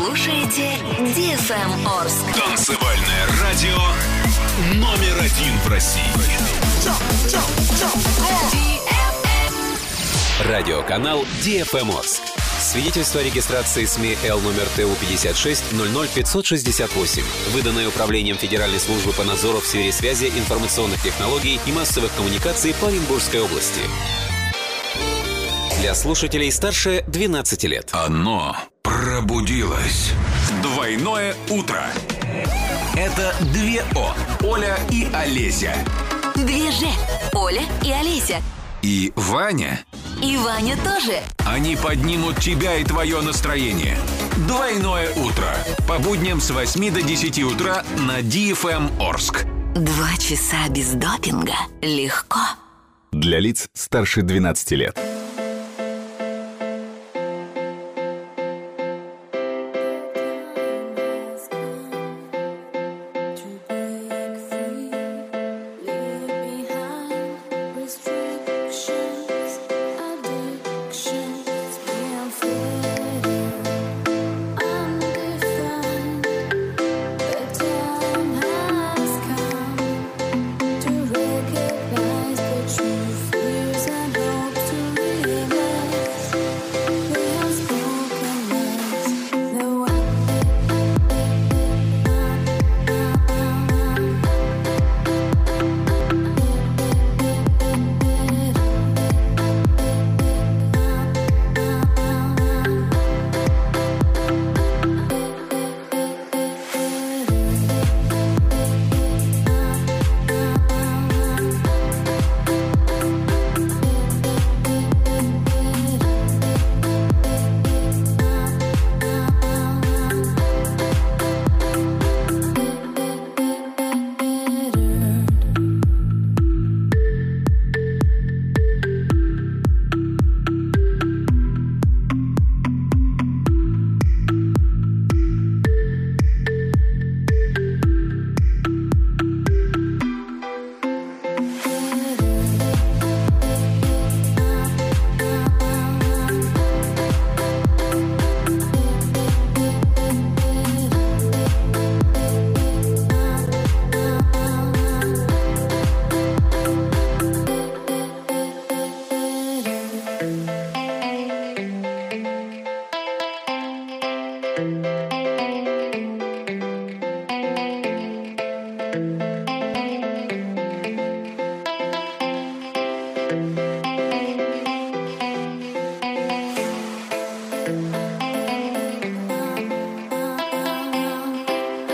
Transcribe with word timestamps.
слушаете 0.00 0.78
DFM 0.98 1.86
Орск. 1.86 2.24
Танцевальное 2.34 3.26
радио 3.42 3.76
номер 4.76 5.18
один 5.18 5.58
в 5.58 5.68
России. 5.68 6.00
Радиоканал 10.48 11.24
DFM 11.44 11.98
Орск. 11.98 12.22
Свидетельство 12.58 13.20
о 13.20 13.24
регистрации 13.24 13.84
СМИ 13.84 14.16
Л 14.24 14.40
номер 14.40 14.66
ТУ 14.74 14.96
56 14.98 15.64
568, 16.14 17.24
выданное 17.52 17.88
Управлением 17.88 18.38
Федеральной 18.38 18.80
службы 18.80 19.12
по 19.12 19.24
надзору 19.24 19.60
в 19.60 19.66
сфере 19.66 19.92
связи, 19.92 20.32
информационных 20.34 21.02
технологий 21.02 21.60
и 21.66 21.72
массовых 21.72 22.14
коммуникаций 22.14 22.74
по 22.80 22.88
Оренбургской 22.88 23.40
области. 23.40 23.82
Для 25.80 25.94
слушателей 25.94 26.52
старше 26.52 27.04
12 27.06 27.64
лет. 27.64 27.88
Оно 27.92 28.54
пробудилось. 28.82 30.12
Двойное 30.62 31.34
утро. 31.48 31.86
Это 32.96 33.34
две 33.54 33.82
О. 33.96 34.14
Оля 34.44 34.78
и 34.90 35.08
Олеся. 35.14 35.74
Две 36.34 36.70
же. 36.70 36.86
Оля 37.32 37.62
и 37.82 37.90
Олеся. 37.92 38.42
И 38.82 39.10
Ваня. 39.16 39.80
И 40.22 40.36
Ваня 40.36 40.76
тоже. 40.76 41.22
Они 41.46 41.76
поднимут 41.76 42.36
тебя 42.40 42.76
и 42.76 42.84
твое 42.84 43.22
настроение. 43.22 43.96
Двойное 44.46 45.10
утро. 45.14 45.48
По 45.88 45.98
будням 45.98 46.42
с 46.42 46.50
8 46.50 46.92
до 46.92 47.00
10 47.00 47.38
утра 47.44 47.84
на 48.06 48.20
DFM 48.20 49.02
Орск. 49.02 49.46
Два 49.74 50.10
часа 50.18 50.68
без 50.68 50.90
допинга. 50.90 51.54
Легко. 51.80 52.40
Для 53.12 53.38
лиц 53.40 53.70
старше 53.72 54.20
12 54.20 54.72
лет. 54.72 54.98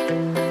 И 0.09 0.46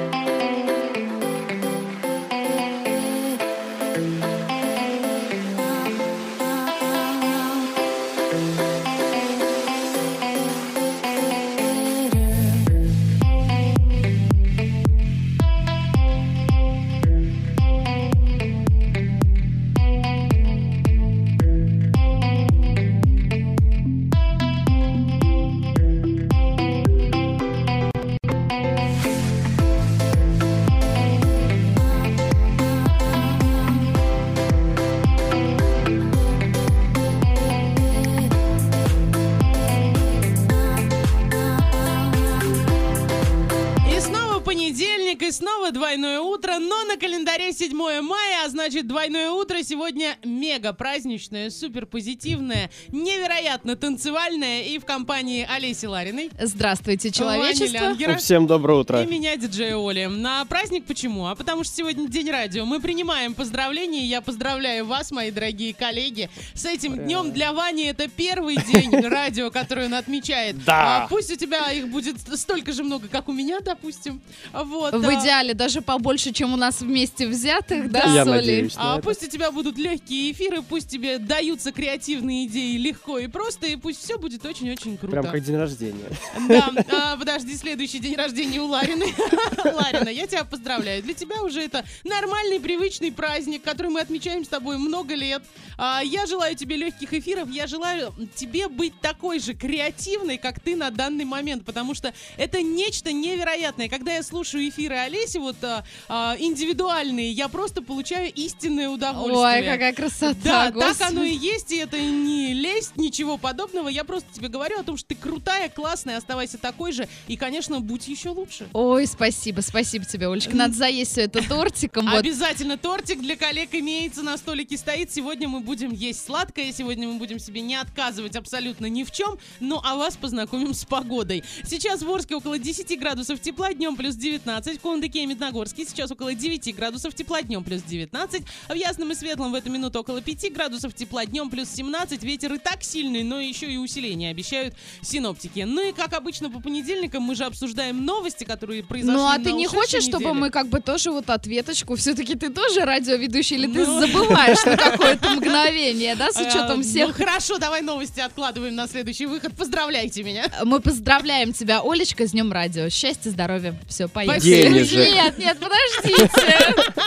утро 49.56 49.62
сегодня 49.62 50.16
мега 50.56 50.72
праздничное, 50.72 51.50
супер 51.50 51.84
позитивное, 51.84 52.70
невероятно 52.88 53.76
танцевальное 53.76 54.62
и 54.62 54.78
в 54.78 54.86
компании 54.86 55.46
Олеси 55.48 55.84
Лариной, 55.84 56.30
Здравствуйте, 56.40 57.10
человечество. 57.10 57.94
Всем 58.16 58.46
доброе 58.46 58.80
утро. 58.80 59.02
и 59.02 59.06
меня, 59.06 59.36
диджея 59.36 59.76
Оли. 59.76 60.06
На 60.06 60.46
праздник 60.46 60.86
почему? 60.86 61.26
А 61.26 61.34
потому 61.34 61.62
что 61.62 61.74
сегодня 61.74 62.08
день 62.08 62.30
радио. 62.30 62.64
Мы 62.64 62.80
принимаем 62.80 63.34
поздравления, 63.34 64.00
и 64.00 64.06
я 64.06 64.22
поздравляю 64.22 64.86
вас, 64.86 65.10
мои 65.10 65.30
дорогие 65.30 65.74
коллеги, 65.74 66.30
с 66.54 66.64
этим 66.64 66.96
днем. 66.96 67.32
Для 67.32 67.52
Вани 67.52 67.84
это 67.84 68.08
первый 68.08 68.56
день 68.56 68.92
радио, 69.06 69.50
который 69.50 69.86
он 69.86 69.94
отмечает. 69.94 70.64
Да. 70.64 71.04
А 71.04 71.08
пусть 71.08 71.30
у 71.30 71.36
тебя 71.36 71.70
их 71.70 71.88
будет 71.88 72.16
столько 72.38 72.72
же 72.72 72.82
много, 72.82 73.08
как 73.08 73.28
у 73.28 73.32
меня, 73.32 73.60
допустим. 73.60 74.22
Вот. 74.54 74.94
В 74.94 75.06
а, 75.06 75.14
идеале 75.20 75.52
даже 75.52 75.82
побольше, 75.82 76.32
чем 76.32 76.54
у 76.54 76.56
нас 76.56 76.80
вместе 76.80 77.26
взятых, 77.26 77.90
да, 77.90 78.04
Я 78.04 78.24
с 78.24 78.28
Олей? 78.28 78.40
надеюсь 78.40 78.76
на 78.76 78.94
А 78.94 78.98
пусть 79.02 79.22
у 79.22 79.28
тебя 79.28 79.50
будут 79.50 79.76
легкие 79.76 80.32
эфиры, 80.32 80.45
пусть 80.68 80.88
тебе 80.88 81.18
даются 81.18 81.72
креативные 81.72 82.46
идеи 82.46 82.76
легко 82.76 83.18
и 83.18 83.26
просто, 83.26 83.66
и 83.66 83.76
пусть 83.76 84.02
все 84.02 84.18
будет 84.18 84.44
очень-очень 84.44 84.96
круто. 84.96 85.12
Прям 85.12 85.24
как 85.32 85.40
день 85.42 85.56
рождения. 85.56 86.08
Да, 86.48 86.70
а, 86.92 87.16
подожди, 87.16 87.56
следующий 87.56 87.98
день 87.98 88.16
рождения 88.16 88.60
у 88.60 88.66
Ларины. 88.66 89.06
Ларина, 89.64 90.08
я 90.08 90.26
тебя 90.26 90.44
поздравляю. 90.44 91.02
Для 91.02 91.14
тебя 91.14 91.42
уже 91.42 91.62
это 91.62 91.84
нормальный, 92.04 92.60
привычный 92.60 93.12
праздник, 93.12 93.62
который 93.62 93.90
мы 93.90 94.00
отмечаем 94.00 94.44
с 94.44 94.48
тобой 94.48 94.78
много 94.78 95.14
лет. 95.14 95.42
А, 95.78 96.00
Я 96.02 96.26
желаю 96.26 96.54
тебе 96.56 96.76
легких 96.76 97.12
эфиров, 97.12 97.48
я 97.50 97.66
желаю 97.66 98.14
тебе 98.34 98.68
быть 98.68 98.98
такой 99.00 99.38
же 99.38 99.54
креативной, 99.54 100.38
как 100.38 100.60
ты 100.60 100.76
на 100.76 100.90
данный 100.90 101.24
момент, 101.24 101.64
потому 101.64 101.94
что 101.94 102.12
это 102.36 102.62
нечто 102.62 103.12
невероятное. 103.12 103.88
Когда 103.88 104.14
я 104.14 104.22
слушаю 104.22 104.68
эфиры 104.68 104.96
Олеси, 104.96 105.38
вот 105.38 105.56
а, 105.62 105.84
а, 106.08 106.36
индивидуальные, 106.38 107.30
я 107.32 107.48
просто 107.48 107.82
получаю 107.82 108.32
истинное 108.32 108.88
удовольствие. 108.88 109.62
Ой, 109.62 109.62
какая 109.64 109.92
красота, 109.92 110.35
Да, 110.42 110.70
так 110.70 111.00
оно 111.00 111.24
и 111.24 111.34
есть, 111.34 111.72
и 111.72 111.76
это 111.76 112.00
не 112.00 112.52
лесть, 112.54 112.96
ничего 112.96 113.38
подобного. 113.38 113.88
Я 113.88 114.04
просто 114.04 114.28
тебе 114.32 114.48
говорю 114.48 114.78
о 114.78 114.82
том, 114.82 114.96
что 114.96 115.08
ты 115.08 115.14
крутая, 115.14 115.68
классная, 115.68 116.16
оставайся 116.16 116.58
такой 116.58 116.92
же, 116.92 117.08
и, 117.28 117.36
конечно, 117.36 117.80
будь 117.80 118.08
еще 118.08 118.30
лучше. 118.30 118.68
Ой, 118.72 119.06
спасибо, 119.06 119.60
спасибо 119.60 120.04
тебе, 120.04 120.28
Олечка. 120.28 120.54
Надо 120.54 120.74
заесть 120.74 121.12
все 121.12 121.22
это 121.22 121.46
тортиком. 121.46 122.06
Вот. 122.06 122.18
Обязательно 122.18 122.76
тортик 122.76 123.20
для 123.20 123.36
коллег 123.36 123.74
имеется, 123.74 124.22
на 124.22 124.36
столике 124.36 124.76
стоит. 124.76 125.12
Сегодня 125.12 125.48
мы 125.48 125.60
будем 125.60 125.92
есть 125.92 126.24
сладкое, 126.24 126.72
сегодня 126.72 127.08
мы 127.08 127.18
будем 127.18 127.38
себе 127.38 127.60
не 127.60 127.76
отказывать 127.76 128.36
абсолютно 128.36 128.86
ни 128.86 129.04
в 129.04 129.10
чем, 129.10 129.38
ну 129.60 129.80
а 129.82 129.96
вас 129.96 130.16
познакомим 130.16 130.74
с 130.74 130.84
погодой. 130.84 131.44
Сейчас 131.64 132.02
в 132.02 132.10
Орске 132.10 132.36
около 132.36 132.58
10 132.58 132.98
градусов 132.98 133.40
тепла, 133.40 133.72
днем 133.72 133.96
плюс 133.96 134.14
19, 134.14 134.78
в 134.78 134.80
Кундыке 134.80 135.22
и 135.22 135.26
Медногорске 135.26 135.84
сейчас 135.84 136.10
около 136.10 136.34
9 136.34 136.74
градусов 136.76 137.14
тепла, 137.14 137.42
днем 137.42 137.64
плюс 137.64 137.82
19, 137.82 138.42
в 138.68 138.74
Ясном 138.74 139.12
и 139.12 139.14
Светлом 139.14 139.52
в 139.52 139.54
эту 139.54 139.70
минуту 139.70 140.00
около 140.00 140.15
5 140.20 140.52
градусов 140.52 140.94
тепла, 140.94 141.24
днем 141.26 141.50
плюс 141.50 141.68
17, 141.70 142.22
ветер 142.22 142.52
и 142.54 142.58
так 142.58 142.82
сильный, 142.82 143.22
но 143.22 143.40
еще 143.40 143.70
и 143.70 143.76
усиление 143.76 144.30
обещают 144.30 144.74
синоптики. 145.02 145.60
Ну 145.66 145.88
и 145.88 145.92
как 145.92 146.12
обычно 146.12 146.50
по 146.50 146.60
понедельникам 146.60 147.22
мы 147.22 147.34
же 147.34 147.44
обсуждаем 147.44 148.04
новости, 148.04 148.44
которые 148.44 148.82
произошли 148.82 149.14
Ну 149.14 149.26
а 149.26 149.38
на 149.38 149.44
ты 149.44 149.52
не 149.52 149.66
хочешь, 149.66 150.02
чтобы 150.04 150.24
неделе. 150.24 150.40
мы 150.40 150.50
как 150.50 150.68
бы 150.68 150.80
тоже 150.80 151.10
вот 151.10 151.30
ответочку, 151.30 151.96
все-таки 151.96 152.34
ты 152.34 152.50
тоже 152.50 152.80
радиоведущий, 152.84 153.56
или 153.56 153.66
ты 153.66 153.86
Ну. 153.86 154.00
забываешь 154.00 154.64
на 154.64 154.76
какое-то 154.90 155.30
мгновение, 155.30 156.14
да, 156.16 156.32
с 156.32 156.36
учетом 156.40 156.80
А, 156.80 156.82
всех 156.82 157.08
Ну 157.08 157.14
хорошо, 157.14 157.58
давай 157.58 157.82
новости 157.82 158.20
откладываем 158.20 158.74
на 158.74 158.86
следующий 158.88 159.26
выход. 159.26 159.52
Поздравляйте 159.56 160.22
меня. 160.22 160.46
Мы 160.64 160.80
поздравляем 160.80 161.52
тебя, 161.52 161.80
Олечка, 161.82 162.26
с 162.26 162.32
Днем 162.32 162.52
Радио. 162.52 162.88
Счастья, 162.88 163.30
здоровья. 163.30 163.78
Все, 163.88 164.08
поехали. 164.08 164.84
Нет, 165.12 165.38
нет, 165.38 165.58
подождите. 165.58 166.74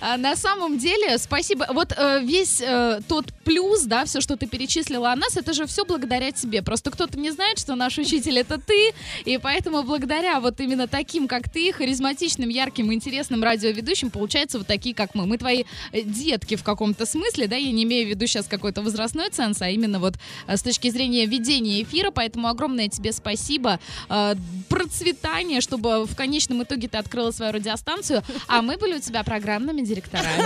А 0.00 0.16
На 0.16 0.36
самом 0.36 0.78
деле, 0.78 1.18
спасибо. 1.18 1.66
Вот 1.72 1.92
э, 1.96 2.20
весь 2.28 2.60
э, 2.60 3.00
тот 3.08 3.32
плюс, 3.44 3.82
да, 3.82 4.04
все, 4.04 4.20
что 4.20 4.36
ты 4.36 4.46
перечислила 4.46 5.12
о 5.12 5.16
нас, 5.16 5.36
это 5.36 5.52
же 5.54 5.66
все 5.66 5.84
благодаря 5.84 6.30
тебе. 6.30 6.62
Просто 6.62 6.90
кто-то 6.90 7.18
не 7.18 7.30
знает, 7.30 7.58
что 7.58 7.74
наш 7.74 7.98
учитель 7.98 8.38
это 8.38 8.60
ты, 8.60 8.92
и 9.24 9.38
поэтому 9.38 9.82
благодаря 9.82 10.38
вот 10.40 10.60
именно 10.60 10.86
таким, 10.86 11.26
как 11.26 11.48
ты, 11.48 11.72
харизматичным, 11.72 12.50
ярким, 12.50 12.92
интересным 12.92 13.42
радиоведущим, 13.42 14.10
получается 14.10 14.58
вот 14.58 14.66
такие, 14.66 14.94
как 14.94 15.14
мы. 15.14 15.26
Мы 15.26 15.38
твои 15.38 15.64
э, 15.92 16.02
детки 16.02 16.56
в 16.56 16.62
каком-то 16.62 17.06
смысле, 17.06 17.48
да, 17.48 17.56
я 17.56 17.72
не 17.72 17.84
имею 17.84 18.06
в 18.06 18.10
виду 18.10 18.26
сейчас 18.26 18.46
какой-то 18.46 18.82
возрастной 18.82 19.30
ценз, 19.30 19.62
а 19.62 19.70
именно 19.70 19.98
вот 19.98 20.14
э, 20.46 20.56
с 20.56 20.62
точки 20.62 20.90
зрения 20.90 21.24
ведения 21.24 21.82
эфира, 21.82 22.10
поэтому 22.10 22.48
огромное 22.48 22.88
тебе 22.88 23.12
спасибо, 23.12 23.80
э, 24.10 24.34
процветание, 24.68 25.62
чтобы 25.62 26.04
в 26.04 26.14
конечном 26.14 26.62
итоге 26.62 26.88
ты 26.88 26.98
открыла 26.98 27.30
свою 27.30 27.52
радиостанцию, 27.52 28.22
а 28.46 28.60
мы 28.60 28.76
были 28.76 28.96
у 28.96 29.00
тебя 29.00 29.24
программными 29.24 29.80
директорами. 29.80 30.44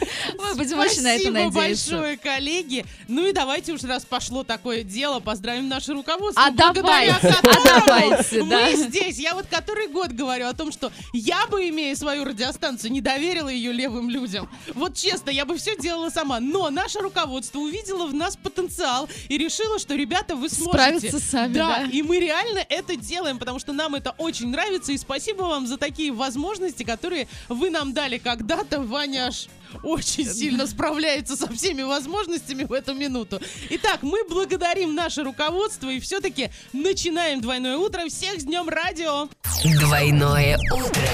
Мы 0.38 0.54
будем 0.54 0.78
очень 0.78 1.02
на 1.02 1.14
это 1.14 1.30
Спасибо 1.30 1.44
надеяться. 1.44 1.90
большое, 1.90 2.16
коллеги. 2.16 2.84
Ну 3.08 3.26
и 3.26 3.32
давайте 3.32 3.72
уж 3.72 3.82
раз 3.82 4.04
пошло 4.04 4.44
такое 4.44 4.82
дело, 4.82 5.20
поздравим 5.20 5.68
наше 5.68 5.92
руководство. 5.92 6.44
А 6.44 6.50
давайте, 6.50 7.38
а 7.42 7.80
давайте, 7.80 8.42
да. 8.44 8.66
Мы 8.66 8.76
здесь. 8.76 9.18
Я 9.18 9.34
вот 9.34 9.46
который 9.50 9.88
год 9.88 10.12
говорю 10.12 10.46
о 10.46 10.54
том, 10.54 10.72
что 10.72 10.92
я 11.12 11.46
бы, 11.46 11.68
имея 11.68 11.94
свою 11.94 12.24
радиостанцию, 12.24 12.92
не 12.92 13.00
доверила 13.00 13.48
ее 13.48 13.72
левым 13.72 14.10
людям. 14.10 14.48
Вот 14.74 14.94
честно, 14.94 15.30
я 15.30 15.44
бы 15.44 15.56
все 15.56 15.76
делала 15.76 16.10
сама. 16.10 16.40
Но 16.40 16.70
наше 16.70 17.00
руководство 17.00 17.58
увидело 17.58 18.06
в 18.06 18.14
нас 18.14 18.36
потенциал 18.36 19.08
и 19.28 19.38
решило, 19.38 19.78
что, 19.78 19.94
ребята, 19.94 20.36
вы 20.36 20.48
сможете. 20.48 20.70
Справиться 20.70 21.20
сами, 21.20 21.54
да. 21.54 21.82
и 21.90 22.02
мы 22.02 22.18
реально 22.18 22.64
это 22.68 22.96
делаем, 22.96 23.38
потому 23.38 23.58
что 23.58 23.72
нам 23.72 23.94
это 23.94 24.14
очень 24.18 24.48
нравится. 24.48 24.92
И 24.92 24.98
спасибо 24.98 25.42
вам 25.42 25.66
за 25.66 25.76
такие 25.76 26.12
возможности, 26.12 26.82
которые 26.82 27.28
вы 27.48 27.70
нам 27.70 27.92
дали 27.92 28.18
когда-то. 28.18 28.80
Ваня 28.80 29.28
аж 29.28 29.48
очень 29.82 30.26
э, 30.26 30.32
сильно 30.32 30.66
справляется 30.66 31.36
со 31.36 31.52
всеми 31.52 31.82
возможностями 31.82 32.64
в 32.64 32.72
эту 32.72 32.94
минуту. 32.94 33.40
Итак, 33.70 34.02
мы 34.02 34.24
благодарим 34.28 34.94
наше 34.94 35.22
руководство 35.22 35.88
и 35.88 36.00
все-таки 36.00 36.50
начинаем 36.72 37.40
«Двойное 37.40 37.76
утро». 37.76 38.08
Всех 38.08 38.40
с 38.40 38.44
Днем 38.44 38.68
Радио! 38.68 39.28
«Двойное 39.80 40.58
утро». 40.72 41.08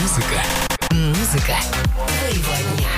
Музыка. 0.00 0.42
Музыка. 0.90 1.56
Твоего 1.94 2.54
дня. 2.76 2.88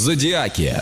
Зодиаки. 0.00 0.74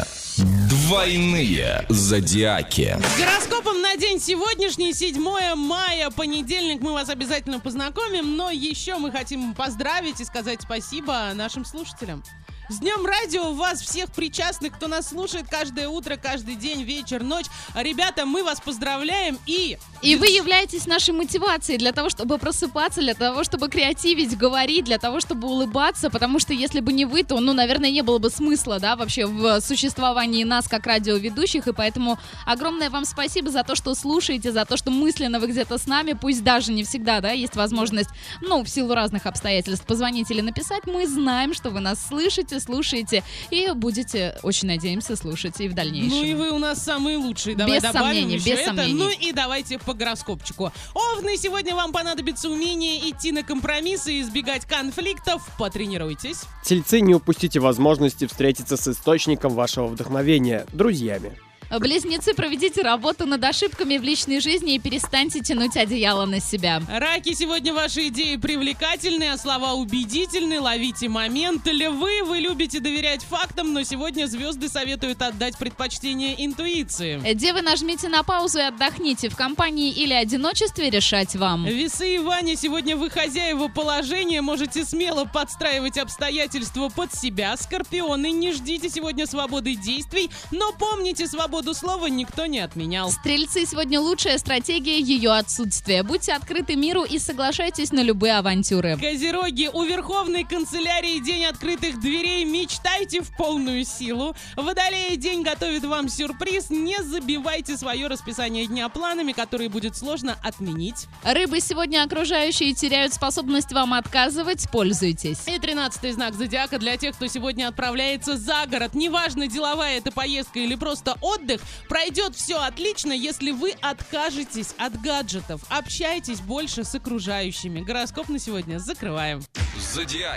Двойные 0.71 1.85
зодиаки. 1.89 2.97
Гороскопом 3.19 3.83
на 3.83 3.97
день 3.97 4.21
сегодняшний, 4.21 4.93
7 4.93 5.21
мая, 5.57 6.11
понедельник, 6.11 6.81
мы 6.81 6.93
вас 6.93 7.09
обязательно 7.09 7.59
познакомим, 7.59 8.37
но 8.37 8.49
еще 8.53 8.97
мы 8.97 9.11
хотим 9.11 9.55
поздравить 9.55 10.21
и 10.21 10.25
сказать 10.25 10.63
спасибо 10.63 11.33
нашим 11.35 11.65
слушателям. 11.65 12.23
С 12.69 12.79
Днем 12.79 13.05
Радио 13.05 13.55
вас 13.55 13.81
всех 13.81 14.13
причастных, 14.13 14.75
кто 14.75 14.87
нас 14.87 15.09
слушает 15.09 15.49
каждое 15.51 15.89
утро, 15.89 16.17
каждый 16.17 16.55
день, 16.55 16.85
вечер, 16.85 17.25
ночь. 17.25 17.47
Ребята, 17.75 18.25
мы 18.25 18.45
вас 18.45 18.61
поздравляем 18.61 19.37
и... 19.47 19.79
И 20.01 20.17
вы 20.17 20.27
являетесь 20.27 20.87
нашей 20.87 21.13
мотивацией 21.13 21.79
для 21.79 21.93
того, 21.93 22.09
чтобы 22.09 22.39
просыпаться, 22.39 23.01
для 23.01 23.15
того, 23.15 23.43
чтобы 23.43 23.69
креативить, 23.69 24.37
говорить, 24.37 24.85
для 24.85 24.99
того, 24.99 25.21
чтобы 25.21 25.49
улыбаться, 25.49 26.09
потому 26.09 26.39
что 26.39 26.53
если 26.53 26.81
бы 26.81 26.93
не 26.93 27.05
вы, 27.05 27.25
то, 27.25 27.41
ну, 27.41 27.53
наверное, 27.53 27.91
не 27.91 28.03
было 28.03 28.19
бы 28.19 28.31
смысла, 28.31 28.79
да, 28.79 28.95
вообще 28.97 29.27
в 29.27 29.61
существовании 29.61 30.45
нас 30.45 30.69
как 30.69 30.87
радиоведущих, 30.87 31.67
и 31.67 31.73
поэтому 31.73 32.19
огромное 32.47 32.91
вам 32.91 33.05
спасибо 33.05 33.51
за 33.51 33.65
то, 33.65 33.75
что 33.75 33.95
слушаете, 33.95 34.53
за 34.53 34.65
то, 34.65 34.77
что 34.77 34.91
мысленно 34.91 35.41
вы 35.41 35.49
где-то 35.49 35.79
с 35.79 35.87
нами, 35.87 36.13
пусть 36.13 36.45
даже 36.45 36.73
не 36.73 36.85
всегда, 36.85 37.21
да, 37.21 37.33
есть 37.33 37.57
возможность, 37.57 38.11
ну, 38.41 38.63
в 38.63 38.69
силу 38.69 38.95
разных 38.95 39.27
обстоятельств 39.27 39.85
позвонить 39.85 40.31
или 40.31 40.41
написать, 40.41 40.87
мы 40.87 41.07
знаем, 41.07 41.55
что 41.55 41.71
вы 41.71 41.81
нас 41.81 41.99
слышите, 42.07 42.61
слушаете 42.61 43.25
и 43.51 43.71
будете, 43.75 44.37
очень 44.43 44.69
надеемся, 44.69 45.17
слушать 45.17 45.61
и 45.61 45.69
в 45.69 45.75
дальнейшем. 45.75 46.11
Ну 46.11 46.23
и 46.23 46.35
вы 46.35 46.51
у 46.51 46.59
нас 46.59 46.83
самые 46.85 47.17
лучшие. 47.17 47.57
Давай 47.57 47.75
Без 47.75 47.83
добавим 47.83 48.05
сомнений, 48.05 48.37
без 48.37 48.47
это. 48.47 48.65
сомнений. 48.67 48.95
Ну 48.95 49.11
и 49.11 49.33
давайте 49.33 49.79
по 49.89 49.95
гороскопчику. 49.95 50.71
Овны, 50.93 51.39
сегодня 51.39 51.75
вам 51.75 51.93
понадобится 51.93 52.51
умение 52.51 53.09
идти 53.11 53.33
на 53.33 53.43
компромиссы 53.43 54.13
и 54.13 54.21
избегать 54.21 54.67
конфликтов. 54.67 55.49
Потренируйтесь. 55.59 56.43
Тельцы, 56.63 57.01
не 57.01 57.15
упустите 57.15 57.59
возможности 57.59 58.27
встретиться 58.27 58.77
с 58.77 58.87
источником 58.87 59.55
вашего 59.55 59.87
вдохновения, 59.87 60.67
друзьями. 60.75 61.39
Близнецы, 61.71 62.33
проведите 62.33 62.81
работу 62.81 63.27
над 63.27 63.45
ошибками 63.45 63.99
в 63.99 64.03
личной 64.03 64.41
жизни 64.41 64.75
и 64.75 64.79
перестаньте 64.79 65.41
тянуть 65.41 65.77
одеяло 65.77 66.25
на 66.25 66.41
себя. 66.41 66.81
Раки, 66.89 67.35
сегодня 67.35 67.75
ваши 67.75 68.09
идеи 68.09 68.37
привлекательны, 68.37 69.25
а 69.31 69.37
слова 69.37 69.75
убедительны. 69.75 70.61
Ловите 70.61 71.11
момент. 71.11 71.67
Львы, 71.67 72.25
вы 72.25 72.39
любите 72.39 72.81
доверять 72.81 73.23
фактам, 73.23 73.75
но 73.75 73.83
сегодня 73.83 74.27
звезды 74.27 74.71
советуют 74.71 75.21
отдать 75.21 75.59
предпочтение 75.59 76.43
интуиции. 76.43 77.35
Девы, 77.35 77.61
нажмите 77.61 78.09
на 78.09 78.23
паузу 78.23 78.61
и 78.61 78.63
отдохните. 78.63 79.29
В 79.29 79.37
компании 79.37 79.93
или 79.93 80.15
одиночестве 80.15 80.89
решать 80.89 81.37
вам. 81.37 81.67
Весы 81.67 82.17
и 82.17 82.19
Ваня, 82.19 82.57
сегодня 82.57 82.97
вы 82.97 83.11
хозяева 83.11 83.69
положения, 83.69 84.41
можете 84.41 84.87
смело 84.87 85.27
подстраивать 85.27 85.99
обстоятельства 85.99 86.89
под 86.89 87.15
себя. 87.15 87.59
Скорпионы, 87.59 88.31
не 88.31 88.53
ждите 88.53 88.89
сегодня 88.89 89.27
свободы 89.27 89.75
действий, 89.75 90.31
но 90.51 90.73
помните, 90.73 91.27
свободу 91.27 91.58
слова 91.75 92.07
никто 92.07 92.47
не 92.47 92.61
отменял. 92.61 93.11
Стрельцы, 93.11 93.67
сегодня 93.67 94.01
лучшая 94.01 94.39
стратегия 94.39 94.99
ее 94.99 95.33
отсутствия. 95.33 96.03
Будьте 96.03 96.33
открыты 96.33 96.77
миру 96.77 97.05
и 97.05 97.19
соглашайтесь 97.19 97.93
на 97.93 98.03
любые 98.03 98.39
авантюры. 98.39 98.97
Козероги, 98.97 99.71
у 99.73 99.83
Верховной 99.83 100.45
канцелярии 100.45 101.19
День 101.21 101.47
открытых 101.47 102.01
дверей. 102.01 102.45
Мечтайте 102.45 103.23
в 103.23 103.37
полную 103.37 103.85
силу. 103.85 104.35
Водолеи, 104.57 105.17
день 105.17 105.43
готовит 105.43 105.85
вам 105.85 106.09
сюрприз. 106.09 106.71
Не 106.71 107.03
забивайте 107.03 107.77
свое 107.77 108.07
расписание 108.07 108.67
дня 108.67 108.89
планами, 108.89 109.33
которые 109.33 109.69
будет 109.69 109.97
сложно 109.97 110.37
отменить. 110.43 111.07
Рыбы, 111.25 111.61
сегодня 111.61 112.05
окружающие 112.05 112.75
теряют 112.75 113.15
способность 113.15 113.73
вам 113.73 113.95
отказывать. 113.95 114.71
Пользуйтесь. 114.71 115.47
И 115.47 115.59
тринадцатый 115.59 116.13
знак 116.13 116.35
зодиака 116.35 116.79
для 116.79 116.97
тех, 116.97 117.15
кто 117.17 117.27
сегодня 117.27 117.69
отправляется 117.69 118.37
за 118.37 118.67
город. 118.67 118.95
Неважно, 118.95 119.47
деловая 119.47 119.99
это 119.99 120.13
поездка 120.13 120.59
или 120.59 120.75
просто 120.75 121.17
отдых, 121.21 121.48
пройдет 121.89 122.37
все 122.37 122.61
отлично, 122.61 123.13
если 123.13 123.51
вы 123.51 123.73
откажетесь 123.81 124.75
от 124.79 125.01
гаджетов. 125.01 125.63
Общайтесь 125.69 126.41
больше 126.41 126.85
с 126.85 126.95
окружающими. 126.95 127.81
Гороскоп 127.81 128.29
на 128.29 128.39
сегодня 128.39 128.79
закрываем. 128.79 129.43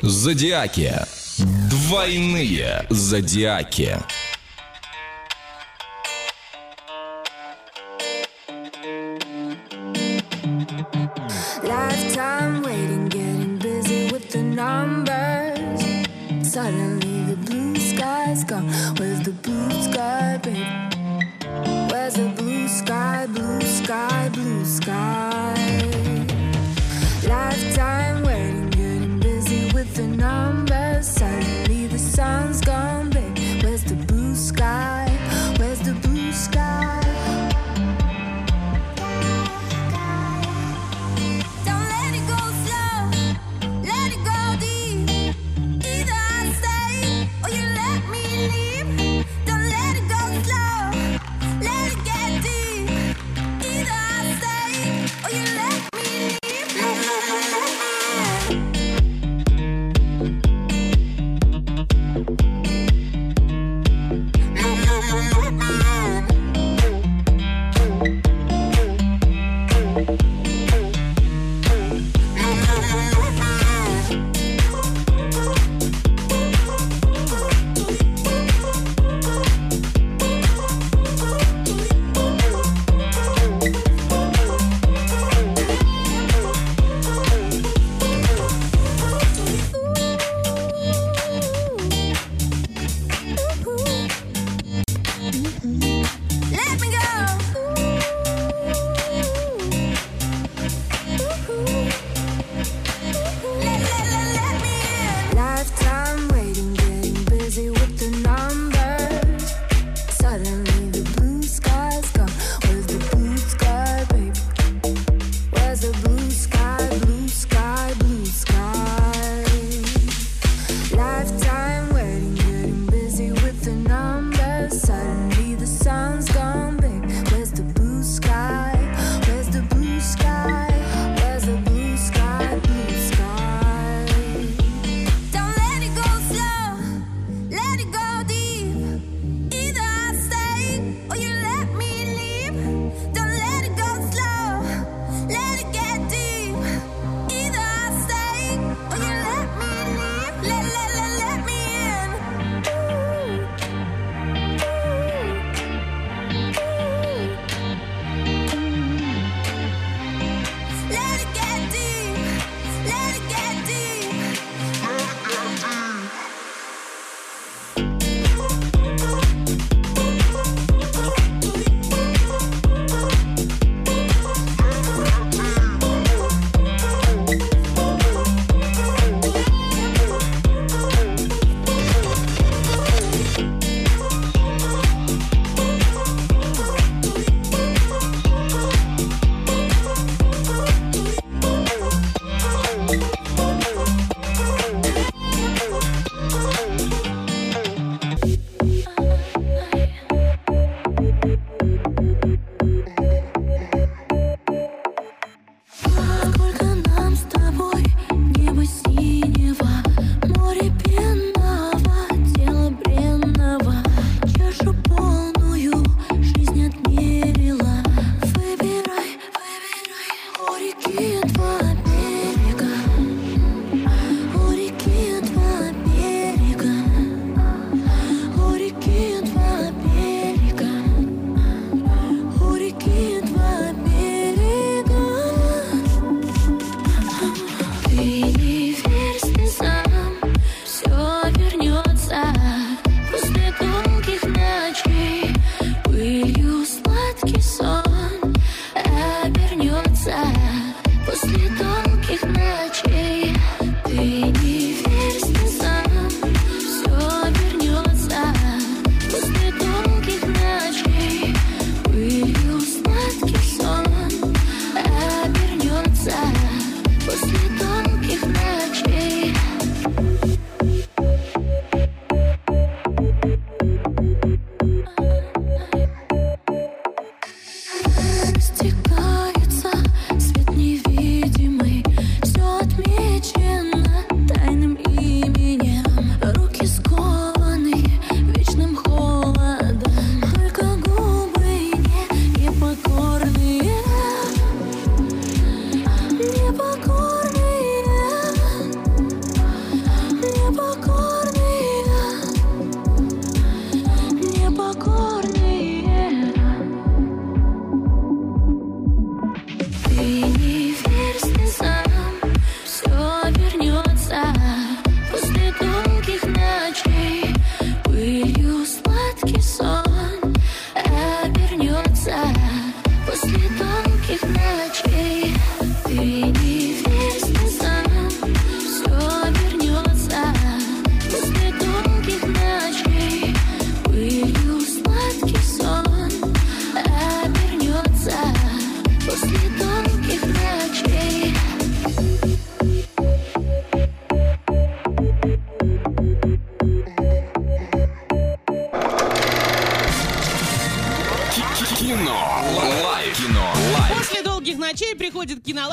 Зодиаки. 0.01 0.93
Двойные 1.69 2.85
зодиаки. 2.89 3.97
Where's 22.13 22.35
the 22.35 22.43
blue 22.43 22.67
sky, 22.67 23.25
blue 23.27 23.61
sky, 23.61 24.29
blue 24.33 24.65
sky? 24.65 25.53
Lifetime 27.25 28.23
waiting, 28.23 28.69
getting 28.69 29.19
busy 29.19 29.71
with 29.73 29.95
the 29.95 30.07
numbers. 30.07 31.07
Suddenly 31.07 31.87
the 31.87 31.99
sun's 31.99 32.59
gone, 32.59 32.90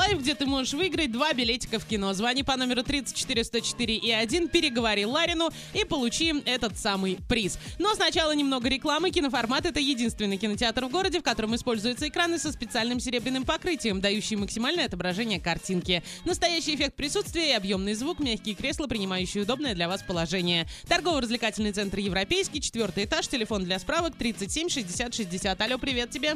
кинолайв, 0.09 0.21
где 0.21 0.35
ты 0.35 0.45
можешь 0.45 0.73
выиграть 0.73 1.11
два 1.11 1.33
билетика 1.33 1.79
в 1.79 1.85
кино. 1.85 2.13
Звони 2.13 2.43
по 2.43 2.55
номеру 2.55 2.83
34 2.83 3.43
104 3.43 3.95
и 3.95 4.11
1, 4.11 4.49
переговори 4.49 5.05
Ларину 5.05 5.49
и 5.73 5.85
получи 5.85 6.33
этот 6.45 6.77
самый 6.77 7.17
приз. 7.27 7.59
Но 7.79 7.93
сначала 7.95 8.33
немного 8.33 8.69
рекламы. 8.69 9.11
Киноформат— 9.11 9.65
это 9.67 9.79
единственный 9.79 10.37
кинотеатр 10.37 10.85
в 10.85 10.89
городе, 10.89 11.19
в 11.19 11.23
котором 11.23 11.55
используются 11.55 12.07
экраны 12.07 12.39
со 12.39 12.51
специальным 12.51 12.99
серебряным 12.99 13.45
покрытием, 13.45 14.01
дающие 14.01 14.37
максимальное 14.37 14.85
отображение 14.85 15.39
картинки. 15.39 16.03
Настоящий 16.25 16.75
эффект 16.75 16.95
присутствия 16.95 17.51
и 17.51 17.53
объемный 17.53 17.93
звук, 17.93 18.19
мягкие 18.19 18.55
кресла, 18.55 18.87
принимающие 18.87 19.43
удобное 19.43 19.75
для 19.75 19.87
вас 19.87 20.03
положение. 20.03 20.67
Торгово-развлекательный 20.87 21.71
центр 21.71 21.99
«Европейский», 21.99 22.61
четвертый 22.61 23.05
этаж, 23.05 23.27
телефон 23.27 23.63
для 23.63 23.79
справок 23.79 24.15
37 24.15 24.69
60 24.69 25.13
60. 25.13 25.61
Алло, 25.61 25.77
привет 25.77 26.09
тебе. 26.09 26.35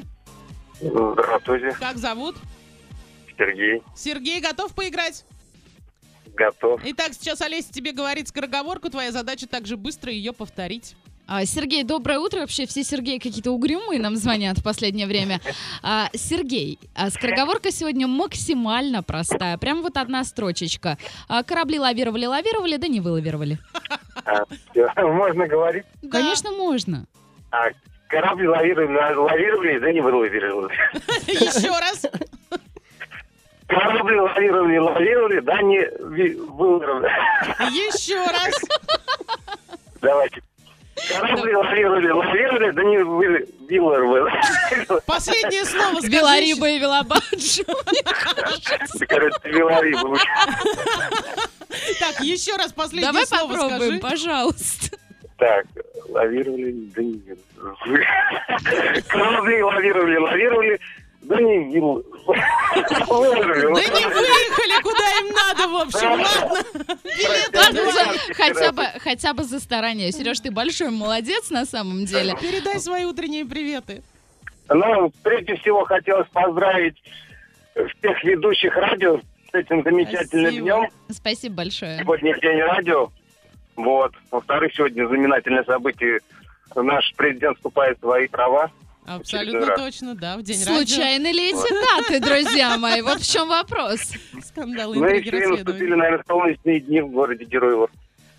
Здравствуйте, 0.80 1.72
Как 1.80 1.98
зовут? 1.98 2.36
Сергей. 3.38 3.82
Сергей, 3.96 4.42
готов 4.42 4.74
поиграть? 4.74 5.26
Готов. 6.36 6.82
Итак, 6.84 7.14
сейчас 7.14 7.42
Олеся 7.42 7.72
тебе 7.72 7.92
говорит 7.92 8.28
скороговорку. 8.28 8.90
Твоя 8.90 9.12
задача 9.12 9.48
также 9.48 9.78
быстро 9.78 10.12
ее 10.12 10.34
повторить. 10.34 10.96
А, 11.26 11.46
Сергей, 11.46 11.84
доброе 11.84 12.20
утро. 12.20 12.40
Вообще 12.42 12.66
все 12.66 12.84
Сергеи 12.84 13.18
какие-то 13.18 13.52
угрюмые 13.52 14.00
нам 14.00 14.16
звонят 14.16 14.58
в 14.58 14.64
последнее 14.64 15.08
время. 15.08 15.40
А, 15.82 16.10
Сергей, 16.14 16.80
а 16.96 17.10
скороговорка 17.10 17.72
сегодня 17.72 18.08
максимально 18.08 19.04
простая. 19.04 19.58
Прям 19.58 19.84
вот 19.84 19.96
одна 19.98 20.24
строчечка. 20.26 20.98
А, 21.30 21.44
корабли 21.44 21.80
лавировали, 21.80 22.26
лавировали, 22.26 22.78
да 22.78 22.88
не 22.88 23.00
вылавировали. 23.00 23.58
А, 24.26 24.44
можно 25.02 25.48
говорить? 25.48 25.86
Конечно, 26.12 26.52
можно. 26.52 27.06
А, 27.52 27.70
корабли 28.08 28.48
лавировали, 28.48 29.16
лавировали, 29.16 29.80
да 29.80 29.92
не 29.94 30.02
вылавировали. 30.02 30.74
Еще 31.28 31.70
раз. 31.70 32.06
Корабли 33.68 34.20
лавировали, 34.20 34.78
лавировали, 34.78 35.40
да 35.40 35.62
не 35.62 35.80
ви- 36.16 36.36
вылавировали. 36.36 37.10
Еще 37.72 38.18
раз. 38.18 38.54
Давайте. 40.02 40.42
Корабли 41.10 41.56
лавировали, 41.56 42.10
лавировали, 42.10 42.72
да 42.72 42.84
не 42.84 42.98
вы- 43.00 43.48
вылавировали. 43.70 45.02
Последнее 45.06 45.66
слово 45.66 45.96
скажи. 46.00 46.10
Белариба 46.12 46.70
и 46.70 46.80
Велобаджо. 46.80 47.64
Короче, 49.08 49.36
Белариба. 49.46 50.18
Так, 52.00 52.20
еще 52.22 52.56
раз 52.58 52.72
последнее 52.74 53.12
Давай 53.12 53.26
слово 53.26 53.48
попробуем, 53.54 54.00
скажи. 54.00 54.00
пожалуйста. 54.00 54.98
Так, 55.38 55.66
лавировали, 56.10 56.72
да 56.96 57.02
не 57.02 57.22
Корабли 59.08 59.64
лавировали, 59.64 60.18
лавировали, 60.18 60.80
да 61.24 61.40
не 61.40 61.80
вылавировали. 61.80 63.76
Да 63.76 64.00
не 64.00 64.06
выехали, 64.06 64.82
куда 64.82 65.10
им 65.20 65.28
надо, 65.34 65.68
в 65.68 65.76
общем, 65.76 66.12
ладно. 67.54 67.92
За- 67.92 68.34
хотя 68.34 68.72
бы, 68.72 68.84
хотя 69.00 69.34
бы 69.34 69.44
за 69.44 69.60
старание. 69.60 70.12
Сереж, 70.12 70.40
ты 70.40 70.52
большой 70.52 70.90
молодец 70.90 71.50
на 71.50 71.66
самом 71.66 72.06
деле. 72.06 72.36
Передай 72.40 72.80
свои 72.80 73.06
утренние 73.06 73.46
приветы. 73.46 74.02
Ну, 74.70 75.12
прежде 75.24 75.56
всего 75.58 75.84
хотелось 75.86 76.28
поздравить 76.30 76.96
всех 77.74 78.24
ведущих 78.24 78.76
радио 78.76 79.20
с 79.52 79.54
этим 79.54 79.84
замечательным 79.84 80.46
Спасибо. 80.52 80.62
днем. 80.66 80.90
Спасибо 81.10 81.56
большое. 81.56 81.98
Сегодня 82.00 82.40
день 82.40 82.60
радио. 82.62 83.10
Вот. 83.76 84.14
Во-вторых, 84.32 84.72
сегодня 84.76 85.08
знаменательное 85.08 85.64
событие. 85.64 86.20
Наш 86.76 87.14
президент 87.16 87.58
вступает 87.58 87.98
в 87.98 88.02
свои 88.02 88.28
права. 88.28 88.72
Абсолютно 89.06 89.76
точно, 89.76 90.16
да, 90.16 90.38
в 90.38 90.44
день 90.44 90.60
радио. 90.60 90.76
Случайны 90.76 91.28
ли 91.28 91.50
эти 91.50 91.74
даты, 91.74 92.20
друзья 92.20 92.78
мои? 92.78 93.02
Вот 93.02 93.22
в 93.22 93.32
чем 93.32 93.50
вопрос. 93.50 94.00
Скандалы, 94.46 94.98
еще 94.98 95.44
и 95.44 95.48
наступили, 95.48 95.94
наверное, 95.94 96.24
солнечные 96.28 96.80
дни 96.80 97.02
в 97.02 97.10
городе 97.10 97.46
Героево. 97.46 97.90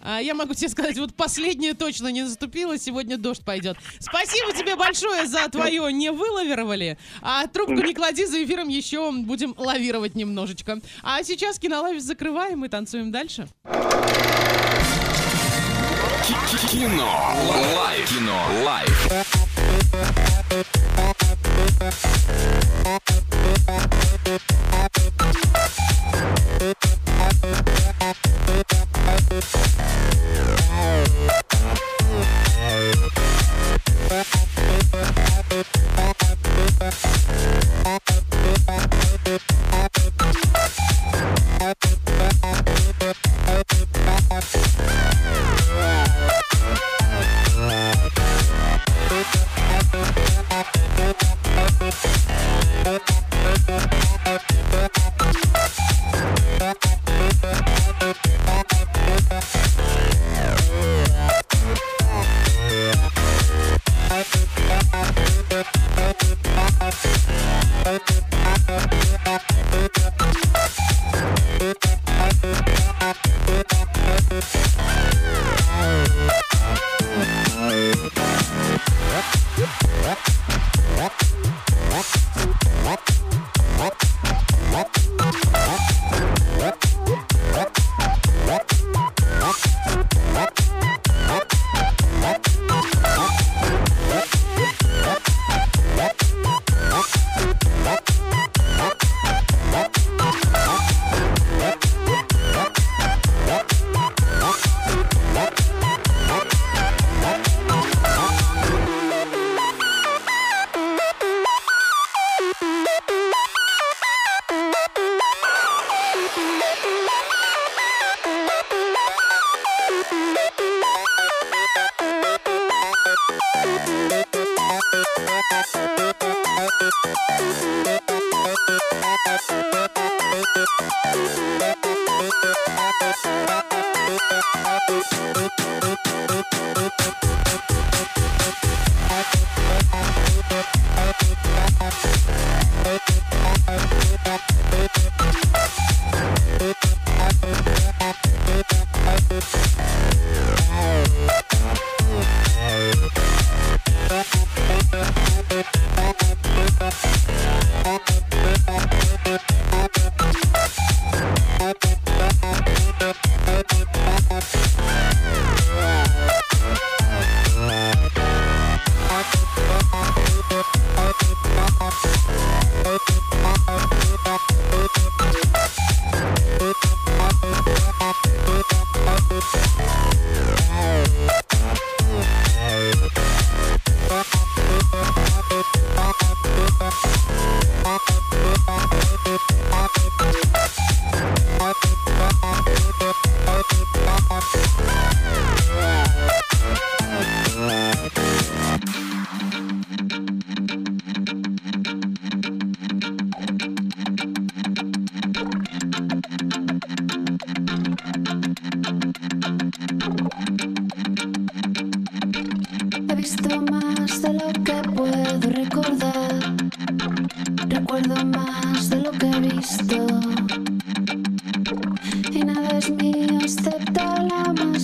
А 0.07 0.21
я 0.21 0.35
могу 0.35 0.53
тебе 0.53 0.69
сказать, 0.69 0.99
вот 0.99 1.15
последнее 1.15 1.73
точно 1.73 2.09
не 2.09 2.23
наступило, 2.23 2.79
сегодня 2.79 3.17
дождь 3.17 3.43
пойдет. 3.43 3.79
Спасибо 3.99 4.53
тебе 4.53 4.77
большое 4.77 5.27
за 5.27 5.49
твое 5.49 5.91
не 5.93 6.13
вылавировали. 6.13 6.99
А 7.23 7.47
трубку 7.47 7.73
не 7.73 7.95
клади, 7.95 8.27
за 8.27 8.45
эфиром 8.45 8.69
еще 8.69 9.11
будем 9.13 9.55
лавировать 9.57 10.15
немножечко. 10.15 10.81
А 11.03 11.23
сейчас 11.23 11.59
кинолайв 11.59 12.03
закрываем 12.03 12.67
и 12.67 12.69
танцуем 12.69 13.13
дальше. 13.13 13.49
Кино. 16.71 17.35
Лайф. 17.75 18.11
Кино. 18.11 18.43
Bye. 20.55 20.85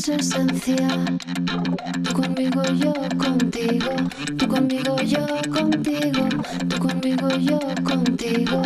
es 0.00 0.08
esencia. 0.08 0.88
Tú 2.02 2.12
conmigo, 2.14 2.62
yo 2.72 2.94
contigo. 3.18 3.90
Tú 4.38 4.48
conmigo, 4.48 4.96
yo 5.02 5.26
contigo. 5.52 6.28
Tú 6.68 6.78
conmigo, 6.78 7.28
yo 7.36 7.58
contigo. 7.84 8.62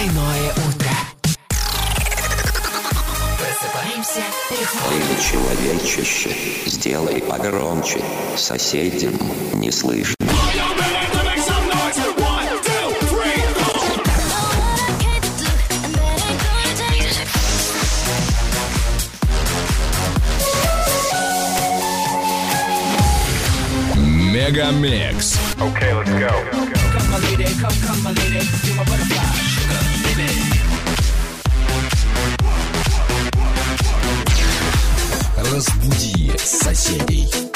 Двойное 0.00 0.52
утро. 0.52 0.94
Просыпаемся 3.36 4.22
легко. 4.50 4.88
Человечище, 5.30 6.30
сделай 6.64 7.20
погромче, 7.20 8.00
соседям 8.34 9.12
не 9.52 9.70
слышно. 9.70 10.16
Мегамикс. 24.32 25.38
Okay, 25.58 25.92
let's 25.92 26.10
go. 26.18 26.30
Come, 26.52 26.72
come, 26.72 27.10
my 27.10 27.18
lady, 27.18 27.44
come, 27.60 27.74
come, 27.86 28.02
my 28.02 28.12
lady. 28.12 29.19
Разбуди 35.60 36.32
соседей. 36.38 37.49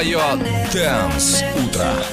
Твое 0.00 0.18
Дэнс 0.72 1.44
Утро. 1.62 2.09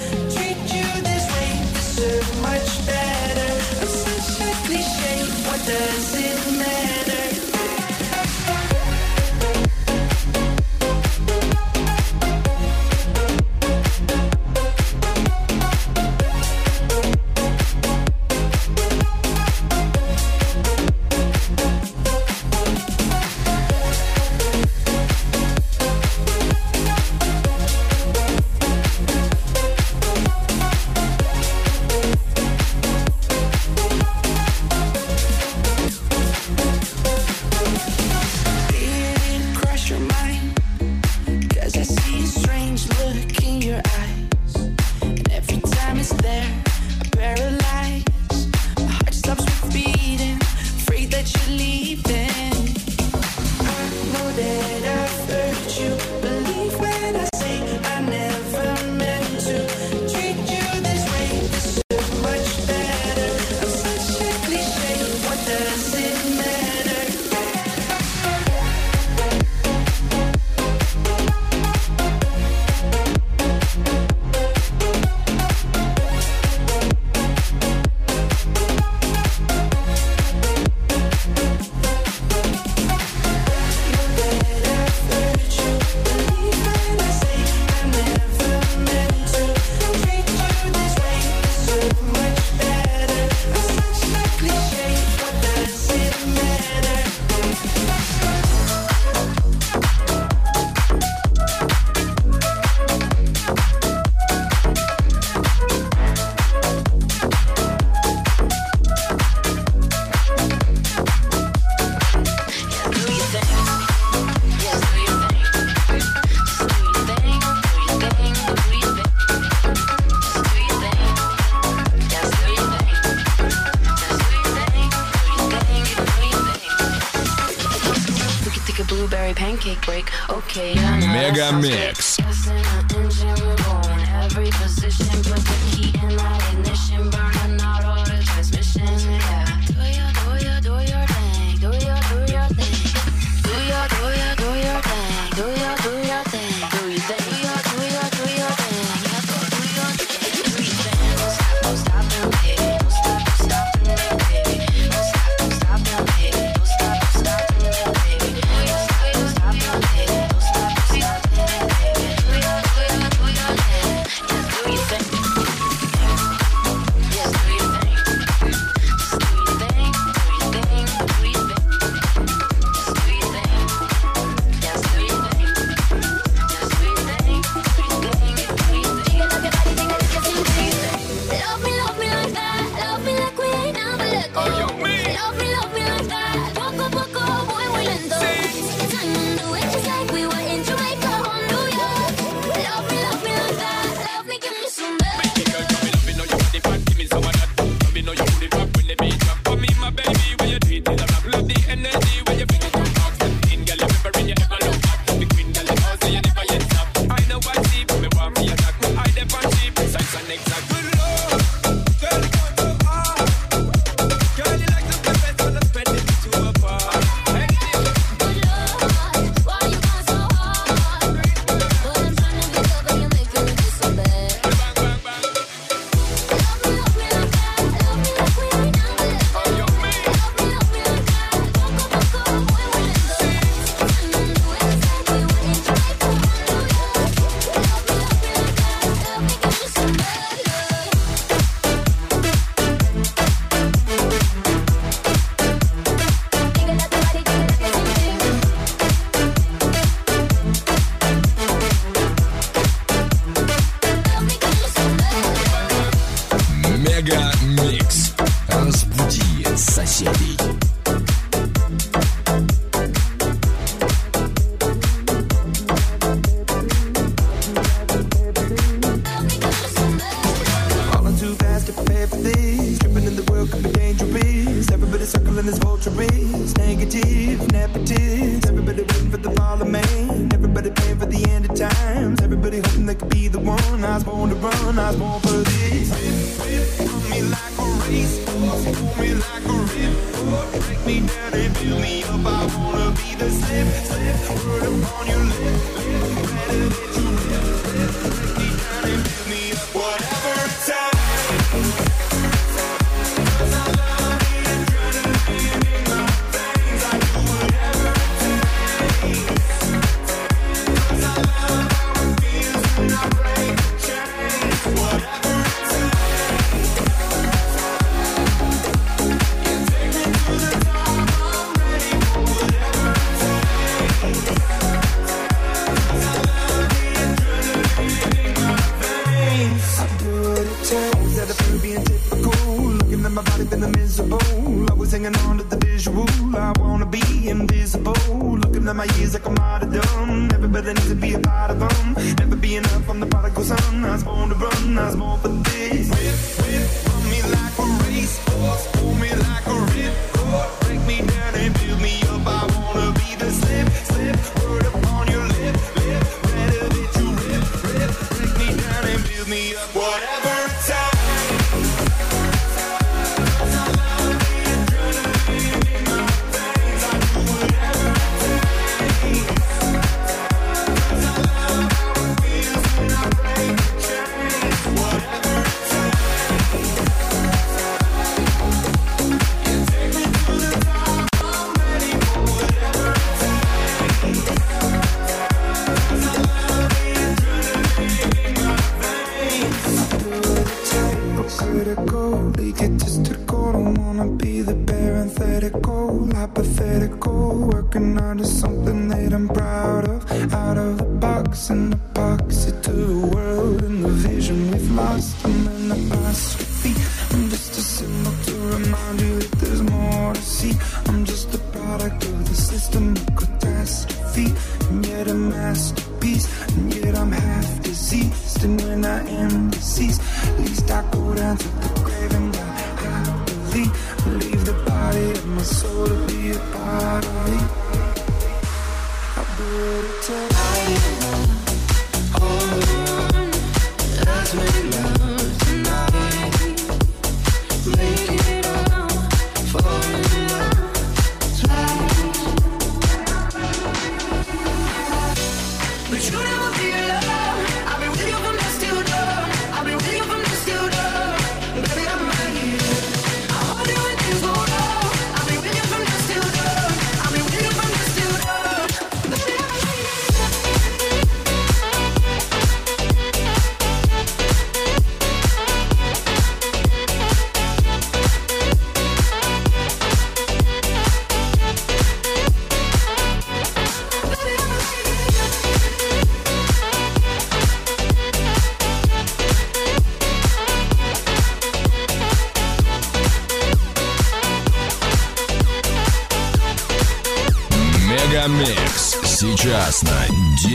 país 338.87 339.16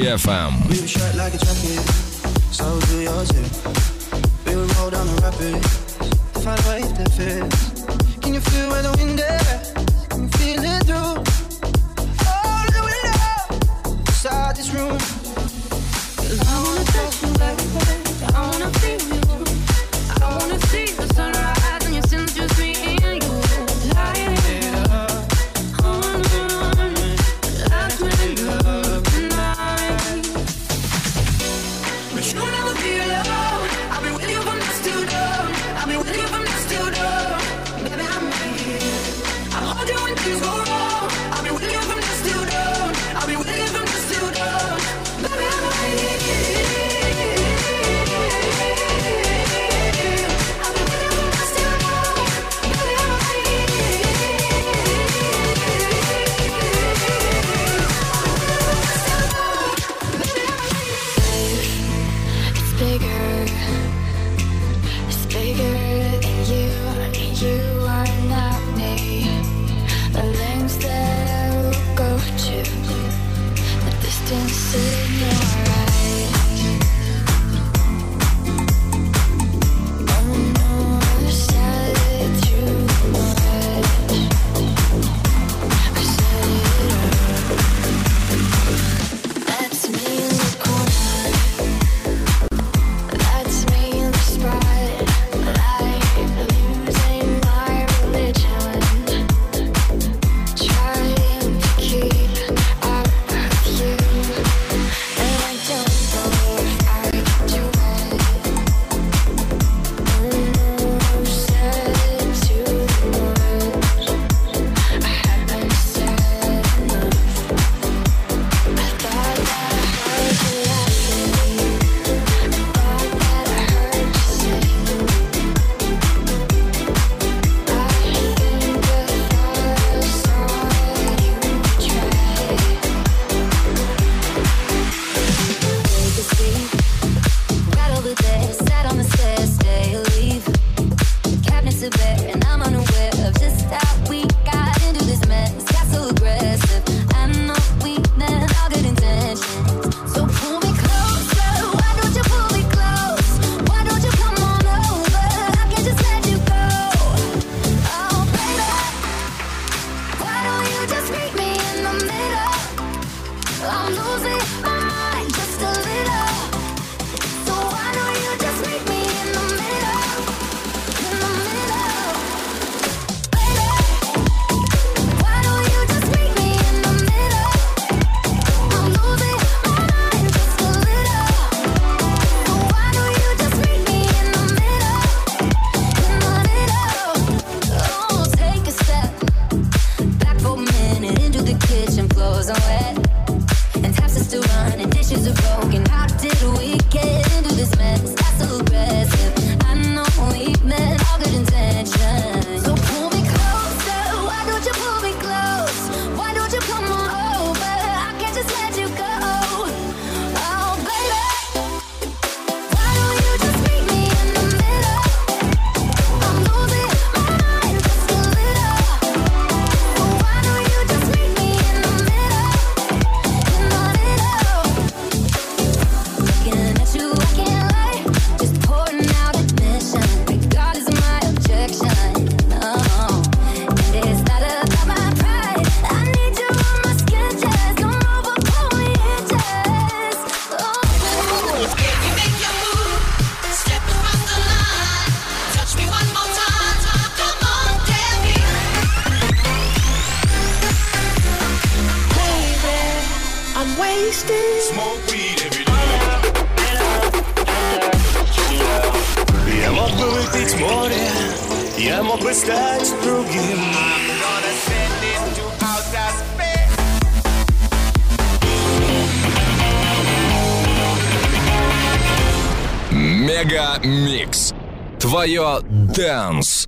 FM. 0.05 1.02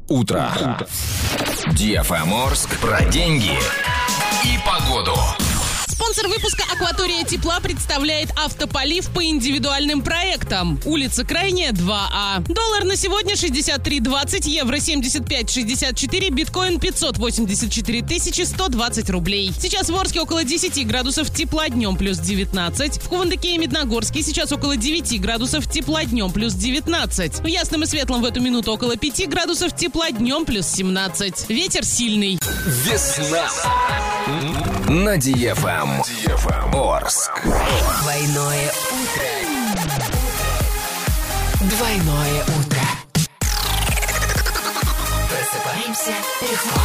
Утро. 0.08 0.78
Диафа 1.72 2.22
Орск 2.22 2.78
про 2.78 3.04
деньги 3.06 3.58
и 4.44 4.58
погоду. 4.66 5.14
Спонсор 6.24 6.40
выпуска 6.40 6.64
«Акватория 6.72 7.24
тепла» 7.24 7.60
представляет 7.60 8.30
автополив 8.36 9.10
по 9.10 9.22
индивидуальным 9.22 10.02
проектам. 10.02 10.80
Улица 10.86 11.24
Крайняя, 11.24 11.72
2А. 11.72 12.50
Доллар 12.50 12.84
на 12.84 12.96
сегодня 12.96 13.34
63,20, 13.34 14.48
евро 14.48 14.76
75,64, 14.76 16.30
биткоин 16.30 16.80
584 16.80 18.02
тысячи 18.02 18.40
120 18.42 19.10
рублей. 19.10 19.52
Сейчас 19.58 19.90
в 19.90 19.96
Орске 19.96 20.20
около 20.20 20.44
10 20.44 20.86
градусов 20.86 21.30
тепла, 21.30 21.68
днем 21.68 21.96
плюс 21.96 22.18
19. 22.18 23.02
В 23.02 23.08
Кувандыке 23.08 23.54
и 23.54 23.58
Медногорске 23.58 24.22
сейчас 24.22 24.50
около 24.52 24.76
9 24.76 25.20
градусов 25.20 25.70
тепла, 25.70 26.04
днем 26.04 26.32
плюс 26.32 26.54
19. 26.54 27.40
В 27.40 27.46
Ясном 27.46 27.82
и 27.82 27.86
Светлом 27.86 28.22
в 28.22 28.24
эту 28.24 28.40
минуту 28.40 28.72
около 28.72 28.96
5 28.96 29.28
градусов 29.28 29.76
тепла, 29.76 30.10
днем 30.10 30.46
плюс 30.46 30.68
17. 30.68 31.50
Ветер 31.50 31.84
сильный. 31.84 32.38
Весна. 32.86 33.50
На 34.94 35.16
Диафам. 35.16 36.04
Орск. 36.72 37.42
Двойное 37.42 38.70
утро. 38.92 39.26
Двойное 41.62 42.44
утро. 42.44 42.84
Просыпаемся 45.28 46.14
легко. 46.42 46.80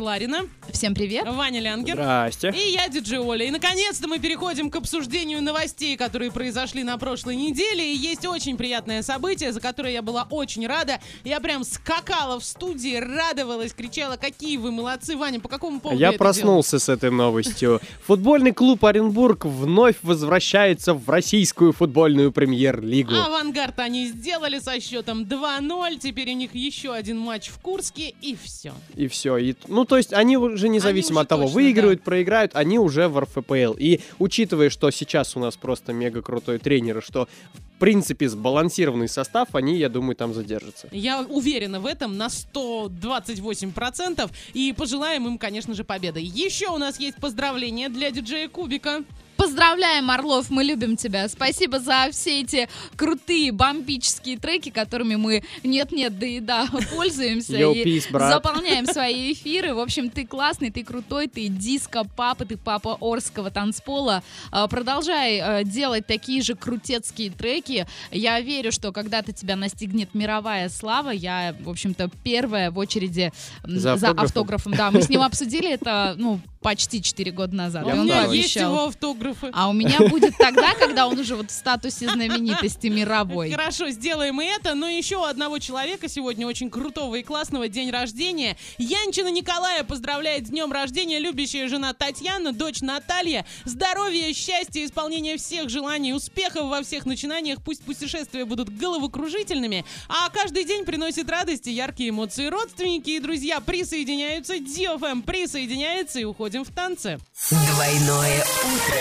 Ларина. 0.00 0.44
Всем 0.76 0.94
привет. 0.94 1.26
Ваня 1.26 1.58
Лянгер. 1.58 1.94
Здрасте. 1.94 2.52
И 2.54 2.72
я, 2.72 2.86
диджей 2.90 3.18
Оля. 3.18 3.46
И, 3.46 3.50
наконец-то, 3.50 4.08
мы 4.08 4.18
переходим 4.18 4.70
к 4.70 4.76
обсуждению 4.76 5.42
новостей, 5.42 5.96
которые 5.96 6.30
произошли 6.30 6.84
на 6.84 6.98
прошлой 6.98 7.34
неделе. 7.34 7.94
И 7.94 7.96
есть 7.96 8.26
очень 8.26 8.58
приятное 8.58 9.00
событие, 9.00 9.54
за 9.54 9.60
которое 9.60 9.94
я 9.94 10.02
была 10.02 10.26
очень 10.28 10.66
рада. 10.66 11.00
Я 11.24 11.40
прям 11.40 11.64
скакала 11.64 12.38
в 12.38 12.44
студии, 12.44 12.96
радовалась, 12.96 13.72
кричала, 13.72 14.16
какие 14.16 14.58
вы 14.58 14.70
молодцы. 14.70 15.16
Ваня, 15.16 15.40
по 15.40 15.48
какому 15.48 15.80
поводу 15.80 15.98
Я 15.98 16.10
это 16.10 16.18
проснулся 16.18 16.78
с 16.78 16.90
этой 16.90 17.10
новостью. 17.10 17.80
Футбольный 18.04 18.52
клуб 18.52 18.84
Оренбург 18.84 19.46
вновь 19.46 19.96
возвращается 20.02 20.92
в 20.92 21.08
российскую 21.08 21.72
футбольную 21.72 22.32
премьер-лигу. 22.32 23.14
Авангард 23.14 23.78
они 23.78 24.08
сделали 24.08 24.58
со 24.58 24.78
счетом 24.78 25.22
2-0. 25.22 25.98
Теперь 26.00 26.32
у 26.32 26.36
них 26.36 26.54
еще 26.54 26.92
один 26.92 27.18
матч 27.18 27.48
в 27.48 27.60
Курске, 27.60 28.12
и 28.20 28.36
все. 28.36 28.74
И 28.94 29.08
все. 29.08 29.38
И, 29.38 29.54
ну, 29.68 29.86
то 29.86 29.96
есть 29.96 30.12
они 30.12 30.36
уже 30.36 30.65
независимо 30.68 31.16
уже 31.16 31.22
от 31.22 31.28
того, 31.28 31.42
точно, 31.44 31.54
выигрывают, 31.54 32.02
проиграют, 32.02 32.52
они 32.54 32.78
уже 32.78 33.08
в 33.08 33.20
РФПЛ. 33.20 33.74
И 33.78 34.00
учитывая, 34.18 34.70
что 34.70 34.90
сейчас 34.90 35.36
у 35.36 35.40
нас 35.40 35.56
просто 35.56 35.92
мега 35.92 36.22
крутой 36.22 36.58
тренер, 36.58 36.98
и 36.98 37.00
что 37.00 37.28
в 37.54 37.78
принципе 37.78 38.28
сбалансированный 38.28 39.08
состав, 39.08 39.54
они, 39.54 39.76
я 39.76 39.88
думаю, 39.88 40.16
там 40.16 40.32
задержатся. 40.32 40.88
Я 40.92 41.20
уверена 41.20 41.78
в 41.78 41.86
этом 41.86 42.16
на 42.16 42.28
128%. 42.28 44.30
И 44.54 44.74
пожелаем 44.76 45.26
им, 45.26 45.36
конечно 45.36 45.74
же, 45.74 45.84
победы. 45.84 46.20
Еще 46.22 46.68
у 46.68 46.78
нас 46.78 46.98
есть 46.98 47.16
поздравления 47.16 47.90
для 47.90 48.10
диджея 48.10 48.48
Кубика. 48.48 49.04
Поздравляем, 49.46 50.10
Орлов, 50.10 50.50
мы 50.50 50.64
любим 50.64 50.96
тебя. 50.96 51.28
Спасибо 51.28 51.78
за 51.78 52.08
все 52.10 52.40
эти 52.40 52.68
крутые 52.96 53.52
бомбические 53.52 54.38
треки, 54.38 54.70
которыми 54.70 55.14
мы 55.14 55.44
нет-нет, 55.62 56.18
да 56.18 56.26
и 56.26 56.40
да 56.40 56.66
пользуемся 56.90 57.52
Yo, 57.52 57.72
и 57.72 57.84
peace, 57.84 58.10
заполняем 58.10 58.86
свои 58.86 59.32
эфиры. 59.34 59.72
В 59.72 59.78
общем, 59.78 60.10
ты 60.10 60.26
классный, 60.26 60.72
ты 60.72 60.82
крутой, 60.82 61.28
ты 61.28 61.46
диско-папа, 61.46 62.44
ты 62.44 62.56
папа 62.56 62.98
Орского 63.00 63.52
танцпола. 63.52 64.24
А, 64.50 64.66
Продолжай 64.66 65.38
а, 65.38 65.62
делать 65.62 66.08
такие 66.08 66.42
же 66.42 66.56
крутецкие 66.56 67.30
треки. 67.30 67.86
Я 68.10 68.40
верю, 68.40 68.72
что 68.72 68.90
когда-то 68.90 69.32
тебя 69.32 69.54
настигнет 69.54 70.12
мировая 70.12 70.68
слава. 70.68 71.10
Я, 71.10 71.54
в 71.60 71.70
общем-то, 71.70 72.10
первая 72.24 72.72
в 72.72 72.78
очереди 72.78 73.32
За 73.62 73.96
за 73.96 74.10
автографом. 74.10 74.74
Да, 74.74 74.90
мы 74.90 75.02
с 75.02 75.08
ним 75.08 75.22
обсудили 75.22 75.72
это, 75.72 76.16
ну, 76.18 76.40
почти 76.60 77.02
4 77.02 77.30
года 77.32 77.54
назад. 77.54 77.86
Я 77.86 77.94
И 77.94 77.98
у 77.98 78.00
он 78.00 78.32
есть 78.32 78.56
его 78.56 78.86
автографы. 78.86 79.50
А 79.52 79.68
у 79.68 79.72
меня 79.72 80.00
будет 80.08 80.36
тогда, 80.38 80.74
когда 80.74 81.06
он 81.06 81.18
уже 81.18 81.36
вот 81.36 81.50
в 81.50 81.54
статусе 81.54 82.08
знаменитости 82.10 82.88
мировой. 82.88 83.50
Хорошо, 83.50 83.90
сделаем 83.90 84.40
и 84.40 84.44
это. 84.44 84.74
Но 84.74 84.88
еще 84.88 85.16
у 85.16 85.22
одного 85.22 85.58
человека 85.58 86.08
сегодня 86.08 86.46
очень 86.46 86.70
крутого 86.70 87.16
и 87.16 87.22
классного 87.22 87.68
день 87.68 87.90
рождения. 87.90 88.56
Янчина 88.78 89.28
Николая 89.28 89.84
поздравляет 89.84 90.46
с 90.46 90.50
днем 90.50 90.72
рождения 90.72 91.18
любящая 91.18 91.68
жена 91.68 91.92
Татьяна, 91.92 92.52
дочь 92.52 92.80
Наталья. 92.80 93.46
Здоровья, 93.64 94.32
счастья, 94.32 94.84
исполнения 94.84 95.36
всех 95.36 95.68
желаний, 95.68 96.12
успехов 96.12 96.68
во 96.68 96.82
всех 96.82 97.06
начинаниях. 97.06 97.62
Пусть 97.62 97.82
путешествия 97.82 98.44
будут 98.44 98.68
головокружительными, 98.68 99.84
а 100.08 100.30
каждый 100.30 100.64
день 100.64 100.84
приносит 100.84 101.28
радость 101.30 101.66
и 101.66 101.72
яркие 101.72 102.10
эмоции. 102.10 102.46
Родственники 102.46 103.10
и 103.10 103.20
друзья 103.20 103.60
присоединяются, 103.60 104.56
DFM 104.56 105.22
присоединяется 105.22 106.20
и 106.20 106.24
уходим 106.56 106.64
в 106.64 106.70
танцы. 106.74 107.18
Двойное 107.50 108.44
утро. 108.64 108.96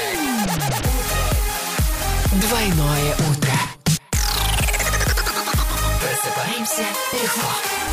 Двойное 2.41 3.13
утро. 3.13 3.53
Просыпаемся 6.01 6.85
легко. 7.13 7.84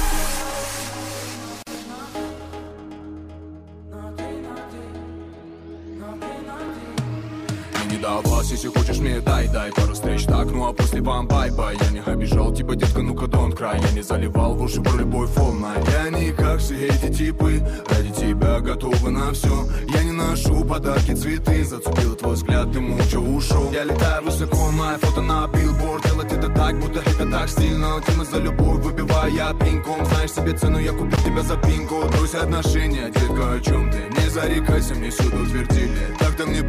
Вас, 8.25 8.51
Если 8.51 8.69
хочешь 8.69 8.99
мне 8.99 9.21
дай, 9.21 9.49
дай 9.49 9.71
пару 9.73 9.95
встреч. 9.95 10.25
Так, 10.25 10.51
ну 10.51 10.67
а 10.67 10.73
после 10.73 11.01
вам 11.01 11.27
бай-бай. 11.27 11.77
Я 11.81 11.91
не 11.91 12.01
обижал, 12.01 12.53
типа 12.53 12.77
детка, 12.77 13.03
ну-ка 13.03 13.27
don't 13.27 13.57
cry. 13.57 13.81
Я 13.81 13.93
не 13.93 14.03
заливал 14.03 14.55
в 14.55 14.63
уши 14.63 14.81
про 14.81 14.97
любой 14.97 15.27
волна 15.27 15.75
Я 15.93 16.11
не 16.11 16.33
как 16.33 16.59
все 16.61 16.87
эти 16.87 17.13
типы 17.13 17.63
Ради 17.89 18.11
тебя 18.13 18.61
готовы 18.61 19.11
на 19.11 19.33
все 19.33 19.67
Я 19.89 20.03
не 20.03 20.13
ношу 20.13 20.65
подарки, 20.65 21.15
цветы. 21.15 21.65
Зацепил 21.65 22.15
твой 22.17 22.35
взгляд, 22.35 22.73
ты 22.73 22.81
молча 22.81 23.19
ушел 23.19 23.71
Я 23.73 23.85
летаю 23.85 24.25
высоко, 24.25 24.71
мое 24.71 24.99
фото 24.99 25.23
на 25.23 25.47
билборд. 25.49 26.05
Делать 26.05 26.33
это 26.33 26.49
так, 26.49 26.79
будто 26.81 27.01
это 27.01 27.31
так 27.31 27.49
стильно. 27.49 28.03
Тема 28.07 28.25
за 28.25 28.39
любовь, 28.39 28.85
выбивая 28.85 29.55
пинком. 29.55 30.05
Знаешь 30.07 30.33
себе 30.33 30.53
цену, 30.53 30.79
я 30.79 30.93
купил 30.93 31.19
тебя 31.25 31.43
за 31.43 31.57
пинку 31.57 32.03
Брось 32.13 32.35
отношения, 32.35 33.11
детка, 33.11 33.53
о 33.55 33.61
чем 33.61 33.91
ты? 33.91 33.99
Не 34.21 34.31
зарекайся, 34.31 34.95
мне 34.95 35.11
всюду 35.11 35.47
твердили 35.47 36.17
Так-то 36.19 36.47
мне 36.47 36.63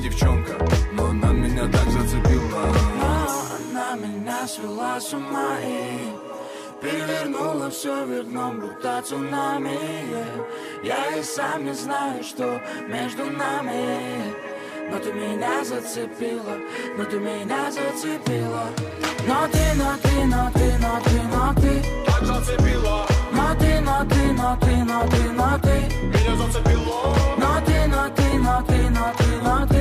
девчонка 0.00 0.52
Но 0.92 1.06
она 1.06 1.32
меня 1.32 1.68
так 1.68 1.88
зацепила 1.90 2.62
Она 3.00 3.96
меня 3.96 4.46
свела 4.46 5.00
с 5.00 5.12
ума 5.12 5.58
и 5.64 6.30
Перевернула 6.80 7.68
все 7.70 8.06
вверх 8.06 8.28
дном, 8.28 8.58
будто 8.58 9.02
цунами. 9.02 9.76
Я 10.82 11.18
и 11.18 11.22
сам 11.22 11.66
не 11.66 11.74
знаю, 11.74 12.24
что 12.24 12.58
между 12.88 13.24
нами 13.24 14.34
Но 14.90 14.98
ты 14.98 15.12
меня 15.12 15.62
зацепила, 15.62 16.56
но 16.96 17.04
ты 17.04 17.18
меня 17.18 17.70
зацепила 17.70 18.64
Но 19.28 19.46
ты, 19.52 19.74
но 19.76 19.94
ты, 20.02 20.24
но 20.24 20.50
ты, 20.54 20.78
но 20.78 21.00
ты, 21.04 21.22
но 21.34 21.54
ты 21.60 21.82
Так 22.06 22.24
зацепила 22.24 23.06
Но 23.30 23.54
ты, 23.58 23.80
но 23.80 24.04
ты, 24.08 24.32
но 24.32 24.56
ты, 24.58 24.76
но 24.76 25.06
ты, 25.10 25.32
но 25.32 25.58
ты 25.58 25.94
Меня 26.06 26.36
зацепило 26.36 27.14
Но 27.36 27.60
ты, 27.66 27.86
но 27.88 28.08
ты, 28.08 28.38
но 28.38 28.64
ты, 28.66 28.90
но 28.90 29.12
ты, 29.18 29.42
но 29.42 29.66
ты 29.66 29.79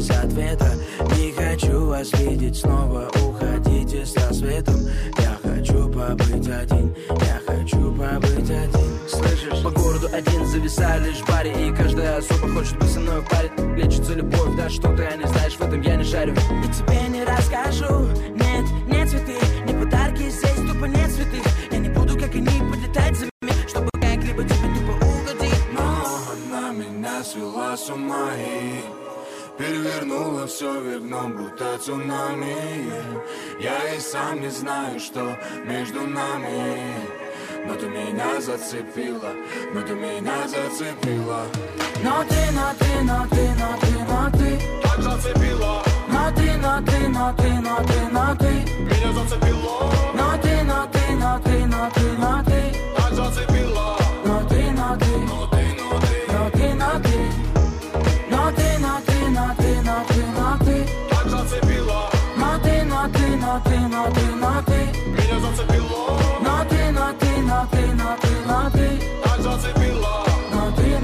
дождетесь 0.00 0.10
ответа. 0.10 0.72
Не 1.16 1.32
хочу 1.32 1.86
вас 1.86 2.12
видеть 2.14 2.56
снова, 2.56 3.10
уходите 3.22 4.04
с 4.04 4.16
рассветом 4.16 4.76
Я 5.18 5.38
хочу 5.42 5.88
побыть 5.88 6.48
один, 6.48 6.94
я 7.08 7.40
хочу 7.46 7.92
побыть 7.92 8.50
один. 8.50 9.08
Слышишь? 9.08 9.62
По 9.62 9.70
городу 9.70 10.08
один 10.12 10.46
зависаю 10.46 11.04
лишь 11.04 11.18
в 11.18 11.28
баре 11.28 11.52
И 11.68 11.72
каждая 11.74 12.18
особо 12.18 12.48
хочет 12.48 12.78
быть 12.78 12.90
со 12.90 13.00
мной 13.00 13.20
в 13.20 13.28
паре. 13.28 13.50
Лечится 13.76 14.14
любовь, 14.14 14.56
да 14.56 14.68
что 14.68 14.94
ты 14.96 15.08
не 15.18 15.26
знаешь, 15.26 15.54
в 15.54 15.60
этом 15.60 15.80
я 15.82 15.96
не 15.96 16.04
шарю. 16.04 16.32
И 16.32 16.72
тебе 16.72 17.08
не 17.08 17.24
расскажу, 17.24 18.06
нет, 18.34 18.66
не 18.86 19.06
цветы. 19.06 19.36
Не 19.66 19.72
подарки, 19.72 20.30
здесь 20.30 20.68
тупо 20.68 20.86
нет 20.86 21.10
святых. 21.10 21.44
Я 21.70 21.78
не 21.78 21.88
буду, 21.88 22.18
как 22.18 22.34
они, 22.34 22.70
подлетать 22.70 23.16
за 23.16 23.28
мной 23.42 23.54
Чтобы 23.68 23.88
как-либо 23.92 24.42
тебе 24.44 24.74
тупо 24.74 25.04
угодить. 25.04 25.62
Но 25.72 26.06
Она 26.32 26.72
меня 26.72 27.22
свела 27.22 27.76
с 27.76 27.88
ума 27.90 28.30
и 28.36 28.99
Перевернула 29.60 30.46
все 30.46 30.80
вверх 30.80 31.02
дном, 31.02 31.32
будто 31.36 31.76
цунами. 31.76 32.56
Я 33.60 33.94
и 33.94 34.00
сам 34.00 34.40
не 34.40 34.48
знаю, 34.48 34.98
что 34.98 35.36
между 35.66 36.00
нами 36.00 36.94
Но 37.66 37.74
ты 37.74 37.86
меня 37.90 38.40
зацепила, 38.40 39.34
но 39.74 39.82
ты 39.82 39.92
меня 39.92 40.48
зацепила 40.48 41.42
Но 42.02 42.24
ты, 42.26 42.40
но 42.56 42.72
ты, 42.78 43.02
но 43.02 43.26
ты, 43.28 43.50
но 43.60 43.76
ты, 43.82 43.92
но 44.08 44.30
ты 44.30 44.60
Так 44.82 45.02
зацепила 45.02 45.82
Но 46.08 46.30
ты, 46.34 46.56
но 46.56 46.80
ты, 46.80 47.08
но 47.08 47.34
ты, 47.36 47.52
но 47.60 47.76
ты, 47.84 48.00
но 48.10 48.36
ты 48.36 48.52
Меня 48.80 49.12
зацепило 49.12 49.92
Но 50.14 50.38
ты, 50.40 50.64
но 50.64 50.88
ты, 50.90 51.14
но 51.16 51.38
ты, 51.44 51.66
но 51.66 51.90
ты, 51.94 52.06
но 52.16 52.42
ты 52.46 52.62
Так 52.96 53.12
зацепила 53.12 53.98
Но 54.24 54.42
ты, 54.48 54.70
но 54.70 54.96
ты, 54.96 55.18
Но 55.28 55.46
ты, 55.48 55.64
но 55.76 56.00
ты 56.00 56.16
но 56.32 56.50
ты, 56.50 56.74
но 56.74 57.02
ты 57.02 57.49
но 63.52 63.60
ты, 63.64 64.20
ты 64.62 64.78
Меня 65.10 65.40
зацепило 65.40 66.18
Но 66.40 66.64
ты, 66.68 66.92
но 66.92 67.12
ты, 67.18 67.42
но 67.42 67.66
ты, 67.70 67.94
но 67.94 68.16
ты, 68.20 68.28
но 68.46 68.70
ты 68.70 69.02
Так 69.24 69.40
зацепила 69.40 70.24
Но 70.52 70.70
ты, 70.76 70.98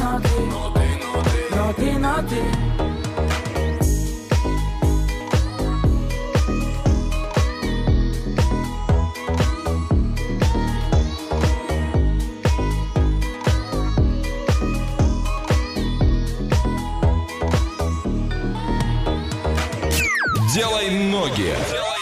Делай 20.54 20.88
ноги. 20.88 21.52
Все 21.66 21.95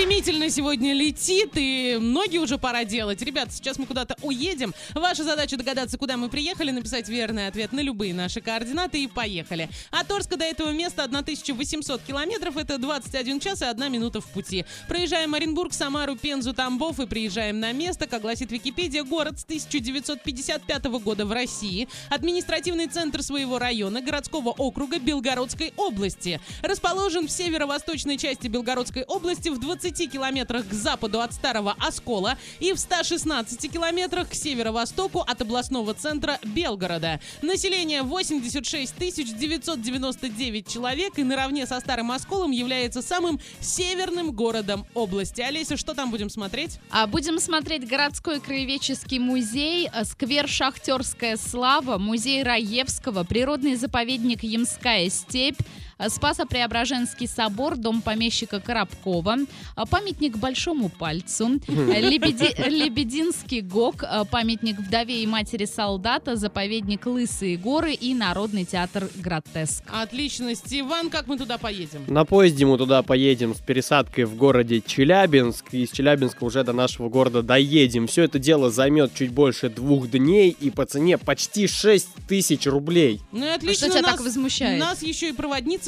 стремительно 0.00 0.48
сегодня 0.48 0.94
летит, 0.94 1.50
и 1.56 1.98
ноги 2.00 2.38
уже 2.38 2.56
пора 2.56 2.84
делать. 2.84 3.20
Ребята, 3.20 3.52
сейчас 3.52 3.78
мы 3.78 3.84
куда-то 3.84 4.16
уедем. 4.22 4.72
Ваша 4.94 5.24
задача 5.24 5.58
догадаться, 5.58 5.98
куда 5.98 6.16
мы 6.16 6.30
приехали, 6.30 6.70
написать 6.70 7.06
верный 7.10 7.48
ответ 7.48 7.72
на 7.72 7.80
любые 7.80 8.14
наши 8.14 8.40
координаты 8.40 9.02
и 9.02 9.06
поехали. 9.06 9.68
От 9.90 10.10
Орска 10.10 10.38
до 10.38 10.46
этого 10.46 10.70
места 10.70 11.04
1800 11.04 12.00
километров, 12.00 12.56
это 12.56 12.78
21 12.78 13.40
час 13.40 13.60
и 13.60 13.66
1 13.66 13.92
минута 13.92 14.22
в 14.22 14.26
пути. 14.30 14.64
Проезжаем 14.88 15.34
Оренбург, 15.34 15.74
Самару, 15.74 16.16
Пензу, 16.16 16.54
Тамбов 16.54 16.98
и 16.98 17.04
приезжаем 17.04 17.60
на 17.60 17.72
место, 17.72 18.06
как 18.06 18.22
гласит 18.22 18.50
Википедия, 18.52 19.04
город 19.04 19.38
с 19.38 19.44
1955 19.44 20.84
года 21.02 21.26
в 21.26 21.32
России, 21.32 21.88
административный 22.08 22.86
центр 22.86 23.22
своего 23.22 23.58
района, 23.58 24.00
городского 24.00 24.48
округа 24.48 24.98
Белгородской 24.98 25.74
области. 25.76 26.40
Расположен 26.62 27.28
в 27.28 27.30
северо-восточной 27.30 28.16
части 28.16 28.46
Белгородской 28.46 29.02
области 29.02 29.50
в 29.50 29.60
20 29.60 29.89
километрах 29.96 30.68
к 30.68 30.72
западу 30.72 31.20
от 31.20 31.32
Старого 31.32 31.76
Оскола 31.78 32.36
и 32.58 32.72
в 32.72 32.78
116 32.78 33.72
километрах 33.72 34.30
к 34.30 34.34
северо-востоку 34.34 35.20
от 35.20 35.40
областного 35.40 35.94
центра 35.94 36.38
Белгорода. 36.42 37.20
Население 37.42 38.02
86 38.02 38.94
999 39.38 40.68
человек 40.68 41.18
и 41.18 41.24
наравне 41.24 41.66
со 41.66 41.80
Старым 41.80 42.10
Осколом 42.12 42.50
является 42.50 43.02
самым 43.02 43.40
северным 43.60 44.32
городом 44.32 44.86
области. 44.94 45.40
Олеся, 45.40 45.76
что 45.76 45.94
там 45.94 46.10
будем 46.10 46.30
смотреть? 46.30 46.78
А 46.90 47.06
будем 47.06 47.38
смотреть 47.38 47.88
городской 47.88 48.40
краеведческий 48.40 49.18
музей, 49.18 49.88
э, 49.92 50.04
сквер 50.04 50.48
Шахтерская 50.48 51.36
слава, 51.36 51.98
музей 51.98 52.42
Раевского, 52.42 53.24
природный 53.24 53.76
заповедник 53.76 54.42
Ямская 54.42 55.08
степь, 55.08 55.60
Спасо-Преображенский 56.08 57.26
собор, 57.28 57.76
дом 57.76 58.02
помещика 58.02 58.60
Коробкова, 58.60 59.36
э, 59.76 59.82
памятник 59.90 60.36
Большому 60.38 60.88
пальцу, 60.88 61.60
Лебеди- 61.68 62.68
Лебединский 62.68 63.60
ГОК, 63.60 64.04
э, 64.04 64.24
памятник 64.30 64.78
вдове 64.78 65.22
и 65.22 65.26
матери 65.26 65.64
солдата, 65.64 66.36
заповедник 66.36 67.06
Лысые 67.06 67.56
горы 67.56 67.92
и 67.92 68.14
Народный 68.14 68.64
театр 68.64 69.08
Гротеск. 69.16 69.84
Отлично. 69.92 70.54
Стиван, 70.54 71.10
как 71.10 71.26
мы 71.26 71.36
туда 71.36 71.58
поедем? 71.58 72.04
На 72.06 72.24
поезде 72.24 72.64
мы 72.66 72.78
туда 72.78 73.02
поедем 73.02 73.54
с 73.54 73.58
пересадкой 73.58 74.24
в 74.24 74.36
городе 74.36 74.80
Челябинск. 74.80 75.66
И 75.72 75.82
из 75.82 75.90
Челябинска 75.90 76.44
уже 76.44 76.64
до 76.64 76.72
нашего 76.72 77.08
города 77.08 77.42
доедем. 77.42 78.06
Все 78.06 78.24
это 78.24 78.38
дело 78.38 78.70
займет 78.70 79.14
чуть 79.14 79.30
больше 79.30 79.68
двух 79.68 80.10
дней 80.10 80.56
и 80.58 80.70
по 80.70 80.86
цене 80.86 81.18
почти 81.18 81.66
6 81.66 82.08
тысяч 82.28 82.66
рублей. 82.66 83.20
Ну 83.32 83.44
и 83.46 83.48
отлично. 83.48 83.88
Что 83.88 83.98
тебя 83.98 84.02
нас, 84.02 84.10
так 84.12 84.20
возмущает? 84.20 84.78
Нас 84.80 85.02
еще 85.02 85.28
и 85.30 85.32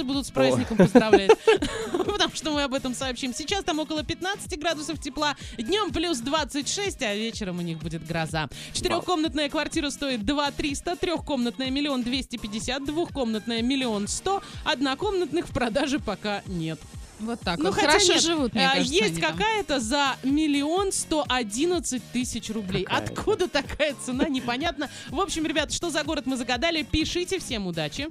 проводницы 0.02 0.04
будут 0.04 0.26
с 0.26 0.30
праздником 0.30 0.76
поздравлять. 0.76 1.30
Потому 1.92 2.34
что 2.34 2.50
мы 2.50 2.62
об 2.62 2.74
этом 2.74 2.94
сообщим. 2.94 3.34
Сейчас 3.34 3.64
там 3.64 3.78
около 3.78 4.02
15 4.02 4.58
градусов 4.58 5.00
тепла, 5.00 5.36
днем 5.56 5.92
плюс 5.92 6.18
26, 6.18 7.02
а 7.02 7.14
вечером 7.14 7.58
у 7.58 7.62
них 7.62 7.78
будет 7.78 8.06
гроза. 8.06 8.48
Четырехкомнатная 8.72 9.48
квартира 9.48 9.90
стоит 9.90 10.24
2 10.24 10.50
300, 10.52 10.96
трехкомнатная 10.96 11.70
миллион 11.70 12.02
250, 12.02 12.84
двухкомнатная 12.84 13.62
миллион 13.62 14.08
100, 14.08 14.42
однокомнатных 14.64 15.48
в 15.48 15.52
продаже 15.52 15.98
пока 15.98 16.42
нет. 16.46 16.78
Вот 17.20 17.38
так 17.40 17.58
Ну, 17.58 17.66
вот. 17.66 17.74
хотя 17.74 17.88
Хорошо 17.88 18.14
нет, 18.14 18.22
живут, 18.22 18.54
мне 18.54 18.66
а, 18.66 18.72
кажется, 18.72 18.94
Есть 18.94 19.20
какая-то 19.20 19.78
за 19.78 20.16
миллион 20.24 20.90
сто 20.90 21.24
одиннадцать 21.28 22.02
тысяч 22.12 22.50
рублей. 22.50 22.82
Какая-то. 22.82 23.12
Откуда 23.12 23.48
такая 23.48 23.94
цена, 24.04 24.28
непонятно. 24.28 24.90
В 25.08 25.20
общем, 25.20 25.46
ребят, 25.46 25.72
что 25.72 25.90
за 25.90 26.02
город 26.02 26.26
мы 26.26 26.36
загадали, 26.36 26.82
пишите. 26.82 27.38
Всем 27.38 27.68
удачи. 27.68 28.08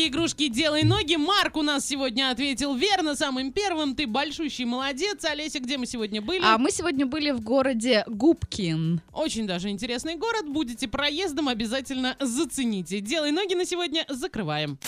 Итоги 0.00 0.08
игрушки 0.08 0.48
«Делай 0.48 0.82
ноги». 0.82 1.16
Марк 1.16 1.56
у 1.56 1.62
нас 1.62 1.86
сегодня 1.86 2.30
ответил 2.30 2.74
верно, 2.74 3.14
самым 3.14 3.52
первым. 3.52 3.94
Ты 3.94 4.06
большущий 4.06 4.64
молодец. 4.64 5.24
Олеся, 5.24 5.60
где 5.60 5.76
мы 5.76 5.86
сегодня 5.86 6.22
были? 6.22 6.42
А 6.42 6.58
мы 6.58 6.70
сегодня 6.70 7.06
были 7.06 7.30
в 7.30 7.40
городе 7.40 8.04
Губкин. 8.06 9.00
Очень 9.12 9.46
даже 9.46 9.68
интересный 9.68 10.16
город. 10.16 10.48
Будете 10.48 10.88
проездом, 10.88 11.48
обязательно 11.48 12.16
зацените. 12.20 13.00
«Делай 13.00 13.30
ноги» 13.30 13.54
на 13.54 13.64
сегодня 13.64 14.04
закрываем. 14.08 14.78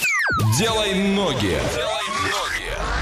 Делай 0.58 0.94
ноги. 0.94 1.58
Make 1.76 3.01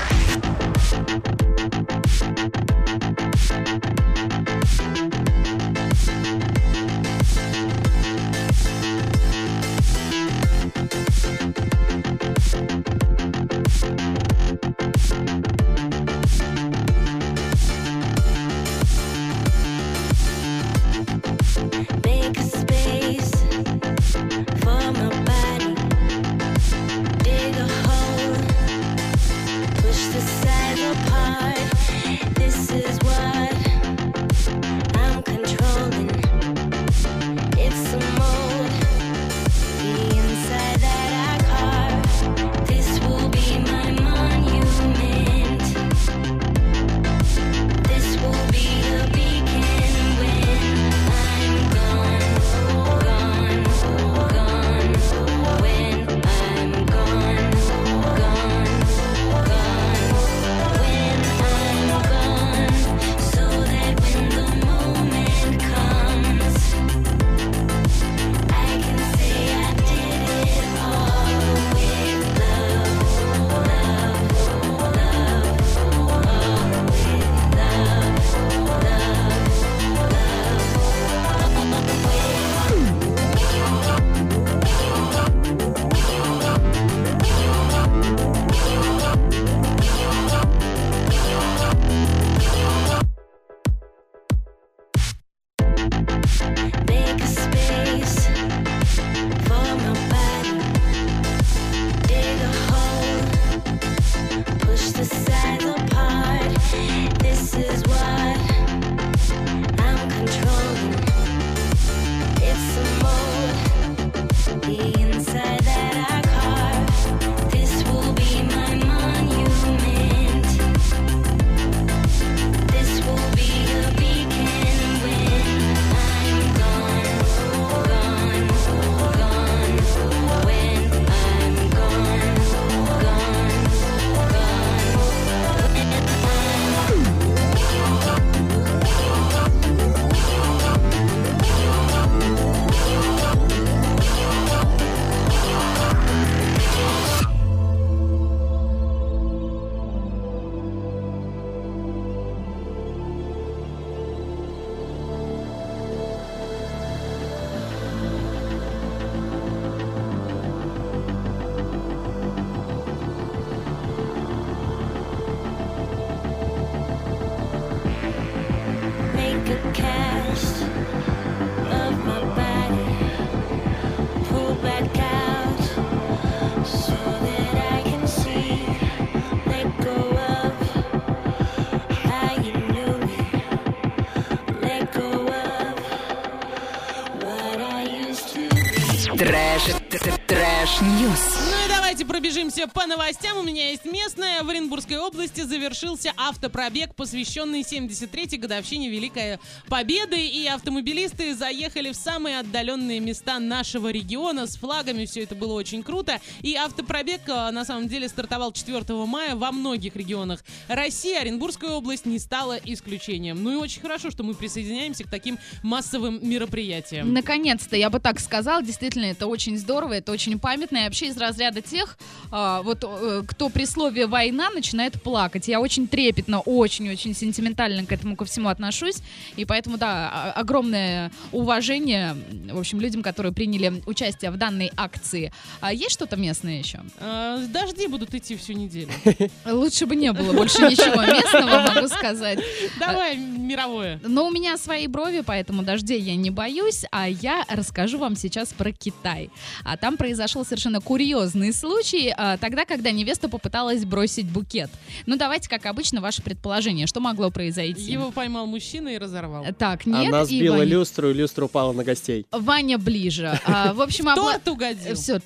be. 189.20 189.26
Trash, 189.26 189.62
т- 189.90 189.98
trash 190.26 190.74
news. 190.74 191.22
Ну 191.50 191.66
и 191.66 191.68
давайте 191.68 192.04
пробежимся 192.30 192.68
по 192.68 192.86
новостям. 192.86 193.38
У 193.38 193.42
меня 193.42 193.70
есть 193.70 193.84
местная. 193.84 194.44
В 194.44 194.50
Оренбургской 194.50 194.98
области 194.98 195.40
завершился 195.40 196.12
автопробег, 196.16 196.94
посвященный 196.94 197.62
73-й 197.62 198.36
годовщине 198.36 198.88
Великой 198.88 199.40
Победы. 199.68 200.24
И 200.28 200.46
автомобилисты 200.46 201.34
заехали 201.34 201.90
в 201.90 201.96
самые 201.96 202.38
отдаленные 202.38 203.00
места 203.00 203.40
нашего 203.40 203.90
региона 203.90 204.46
с 204.46 204.54
флагами. 204.54 205.06
Все 205.06 205.24
это 205.24 205.34
было 205.34 205.54
очень 205.54 205.82
круто. 205.82 206.20
И 206.42 206.54
автопробег 206.54 207.22
э, 207.26 207.50
на 207.50 207.64
самом 207.64 207.88
деле 207.88 208.08
стартовал 208.08 208.52
4 208.52 208.84
мая 209.06 209.34
во 209.34 209.50
многих 209.50 209.96
регионах 209.96 210.44
России. 210.68 211.16
Оренбургская 211.16 211.70
область 211.70 212.06
не 212.06 212.20
стала 212.20 212.60
исключением. 212.64 213.42
Ну 213.42 213.54
и 213.54 213.56
очень 213.56 213.80
хорошо, 213.80 214.12
что 214.12 214.22
мы 214.22 214.34
присоединяемся 214.34 215.02
к 215.02 215.10
таким 215.10 215.36
массовым 215.64 216.20
мероприятиям. 216.22 217.12
Наконец-то, 217.12 217.74
я 217.74 217.90
бы 217.90 217.98
так 217.98 218.20
сказала, 218.20 218.62
действительно, 218.62 219.06
это 219.06 219.26
очень 219.26 219.58
здорово, 219.58 219.94
это 219.94 220.12
очень 220.12 220.38
памятно, 220.38 220.78
и 220.78 220.84
вообще 220.84 221.08
из 221.08 221.16
разряда 221.16 221.60
тех, 221.60 221.98
а, 222.30 222.62
вот, 222.62 222.84
э, 222.84 223.22
кто 223.26 223.48
при 223.48 223.64
слове 223.66 224.06
«война» 224.06 224.50
начинает 224.50 225.02
плакать. 225.02 225.48
Я 225.48 225.60
очень 225.60 225.88
трепетно, 225.88 226.40
очень-очень 226.40 227.14
сентиментально 227.14 227.84
к 227.86 227.92
этому 227.92 228.16
ко 228.16 228.24
всему 228.24 228.48
отношусь, 228.48 228.98
и 229.36 229.44
поэтому, 229.44 229.78
да, 229.78 230.10
о- 230.10 230.40
огромное 230.40 231.10
уважение, 231.32 232.16
в 232.52 232.58
общем, 232.58 232.80
людям, 232.80 233.02
которые 233.02 233.32
приняли 233.32 233.82
участие 233.86 234.30
в 234.30 234.36
данной 234.36 234.70
акции. 234.76 235.32
А 235.60 235.72
есть 235.72 235.92
что-то 235.92 236.16
местное 236.16 236.58
еще? 236.58 236.80
Э, 236.98 237.44
Дожди 237.48 237.86
будут 237.86 238.14
идти 238.14 238.36
всю 238.36 238.52
неделю. 238.52 238.88
Лучше 239.46 239.86
бы 239.86 239.96
не 239.96 240.12
было 240.12 240.32
больше 240.32 240.58
ничего 240.62 241.02
местного, 241.02 241.72
могу 241.74 241.88
сказать. 241.88 242.38
Давай 242.78 243.16
мировое. 243.16 244.00
Но 244.04 244.26
у 244.26 244.30
меня 244.30 244.56
свои 244.56 244.86
брови, 244.86 245.22
поэтому 245.24 245.62
дождей 245.62 246.00
я 246.00 246.16
не 246.16 246.30
боюсь, 246.30 246.84
а 246.90 247.08
я 247.08 247.44
расскажу 247.48 247.98
вам 247.98 248.16
сейчас 248.16 248.48
про 248.52 248.72
Китай. 248.72 249.30
А 249.64 249.76
там 249.76 249.96
произошел 249.96 250.44
совершенно 250.44 250.80
курьезный 250.80 251.52
случай, 251.52 252.09
а, 252.16 252.36
тогда, 252.36 252.64
когда 252.64 252.90
невеста 252.90 253.28
попыталась 253.28 253.84
бросить 253.84 254.26
букет. 254.30 254.70
Ну, 255.06 255.16
давайте, 255.16 255.48
как 255.48 255.66
обычно, 255.66 256.00
ваше 256.00 256.22
предположение, 256.22 256.86
что 256.86 257.00
могло 257.00 257.30
произойти? 257.30 257.92
Его 257.92 258.10
поймал 258.10 258.46
мужчина 258.46 258.88
и 258.90 258.98
разорвал. 258.98 259.44
Так, 259.58 259.86
нет, 259.86 260.08
Она 260.08 260.22
и 260.22 260.26
сбила 260.26 260.56
Ваня- 260.56 260.64
люстру, 260.70 261.10
и 261.10 261.14
люстра 261.14 261.44
упала 261.44 261.72
на 261.72 261.84
гостей. 261.84 262.26
Ваня 262.30 262.78
ближе. 262.78 263.38
А, 263.44 263.72
в 263.72 263.80
общем, 263.80 264.08
обла- 264.08 264.14
Торт 264.14 264.48
угодил. 264.48 264.94
Все, 264.94 265.18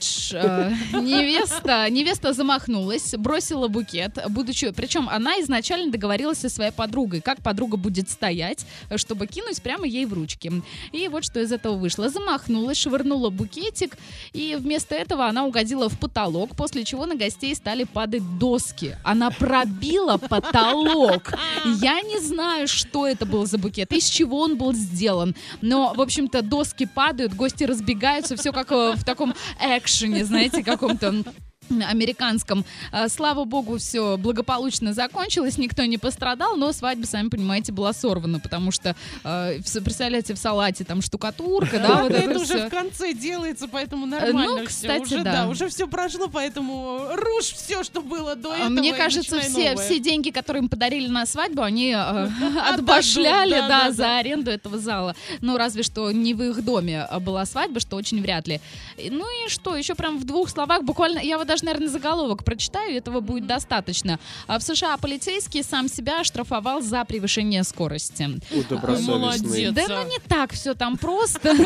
невеста, 0.93 1.89
невеста 1.91 2.33
замахнулась, 2.33 3.15
бросила 3.17 3.69
букет, 3.69 4.19
будучи, 4.29 4.71
причем 4.71 5.09
она 5.09 5.41
изначально 5.41 5.91
договорилась 5.91 6.39
со 6.39 6.49
своей 6.49 6.71
подругой, 6.73 7.21
как 7.21 7.43
подруга 7.43 7.77
будет 7.77 8.09
стоять, 8.11 8.67
чтобы 8.97 9.27
кинуть 9.27 9.63
прямо 9.63 9.87
ей 9.87 10.07
в 10.07 10.13
ручки. 10.13 10.53
И 10.93 11.09
вот 11.09 11.25
что 11.25 11.41
из 11.41 11.53
этого 11.53 11.77
вышло. 11.77 12.09
Замахнулась, 12.09 12.79
швырнула 12.79 13.31
букетик, 13.31 13.97
и 14.33 14.57
вместо 14.59 14.95
этого 14.95 15.27
она 15.27 15.45
угодила 15.45 15.89
в 15.89 15.99
потолок, 15.99 16.57
после 16.57 16.74
чего 16.83 17.07
на 17.07 17.15
гостей 17.15 17.55
стали 17.55 17.85
падать 17.85 18.39
доски. 18.39 18.97
Она 19.05 19.31
пробила 19.31 20.17
потолок. 20.17 21.33
Я 21.81 22.01
не 22.01 22.19
знаю, 22.21 22.67
что 22.67 23.07
это 23.07 23.27
был 23.27 23.47
за 23.47 23.59
букет, 23.59 23.93
из 23.93 24.09
чего 24.09 24.41
он 24.41 24.57
был 24.57 24.73
сделан. 24.73 25.37
Но, 25.61 25.95
в 25.95 26.01
общем-то, 26.01 26.43
доски 26.43 26.87
падают, 26.87 27.35
гости 27.35 27.65
разбегаются, 27.65 28.37
все 28.37 28.53
как 28.53 28.73
э, 28.73 28.95
в 28.97 29.05
таком 29.05 29.35
экшене, 29.61 30.25
знаете, 30.25 30.65
каком-то 30.65 31.23
американском. 31.71 32.65
А, 32.93 33.09
Слава 33.09 33.45
богу, 33.45 33.79
все 33.79 34.17
благополучно 34.17 34.93
закончилось, 34.93 35.59
никто 35.59 35.85
не 35.85 35.99
пострадал, 35.99 36.57
но 36.57 36.73
свадьба, 36.73 37.07
сами 37.07 37.29
понимаете, 37.29 37.73
была 37.73 37.93
сорвана, 37.93 38.41
потому 38.41 38.71
что, 38.71 38.97
в- 39.23 39.81
представляете, 39.83 40.35
в 40.35 40.39
салате 40.39 40.85
там 40.85 41.01
штукатурка, 41.03 41.79
да, 41.79 42.03
вот 42.03 42.13
это 42.13 42.35
это 42.35 42.41
уже 42.41 42.67
в 42.67 42.71
конце 42.71 43.13
делается, 43.13 43.69
поэтому 43.69 44.07
нормально 44.07 44.61
ну, 44.61 44.67
кстати, 44.67 45.03
уже, 45.03 45.23
да. 45.23 45.49
уже 45.49 45.69
все 45.69 45.87
прошло, 45.87 46.29
поэтому 46.29 47.09
рушь 47.13 47.53
все, 47.53 47.83
что 47.83 48.01
было 48.03 48.35
до 48.35 48.53
А 48.53 48.57
этого. 48.57 48.69
Мне 48.71 48.95
кажется, 48.95 49.41
все, 49.41 49.77
все 49.77 49.99
деньги, 49.99 50.31
которые 50.31 50.63
им 50.63 50.69
подарили 50.69 51.07
на 51.09 51.27
свадьбу, 51.27 51.63
они 51.63 51.93
э, 51.93 51.97
отбашляли, 52.73 53.59
да, 53.69 53.91
за 53.91 54.19
аренду 54.19 54.51
этого 54.51 54.79
зала. 54.79 55.15
Ну, 55.41 55.57
разве 55.57 55.83
что 55.83 56.11
не 56.13 56.35
в 56.35 56.43
их 56.43 56.65
доме 56.65 57.03
а, 57.03 57.21
была 57.21 57.45
свадьба, 57.47 57.81
что 57.81 57.97
очень 57.97 58.21
вряд 58.21 58.47
ли. 58.49 58.61
Ну 58.99 59.27
и 59.45 59.49
что, 59.49 59.77
еще 59.77 59.95
прям 59.95 60.19
в 60.19 60.25
двух 60.25 60.49
словах, 60.49 60.83
буквально, 60.83 61.19
я 61.19 61.39
вот 61.39 61.49
даже, 61.55 61.67
наверное, 61.67 61.89
заголовок 61.89 62.43
прочитаю, 62.43 62.97
этого 62.97 63.21
будет 63.21 63.47
достаточно. 63.47 64.19
А 64.49 64.59
В 64.59 64.63
США 64.65 64.97
полицейский 64.97 65.63
сам 65.63 65.89
себя 65.89 66.21
оштрафовал 66.21 66.81
за 66.81 67.05
превышение 67.05 67.63
скорости. 67.63 68.41
У 68.51 68.63
добросовестный. 68.65 69.71
Да 69.71 69.87
ну 69.89 70.09
не 70.09 70.19
так 70.19 70.53
все 70.53 70.75
там 70.75 70.97
просто. 70.97 71.55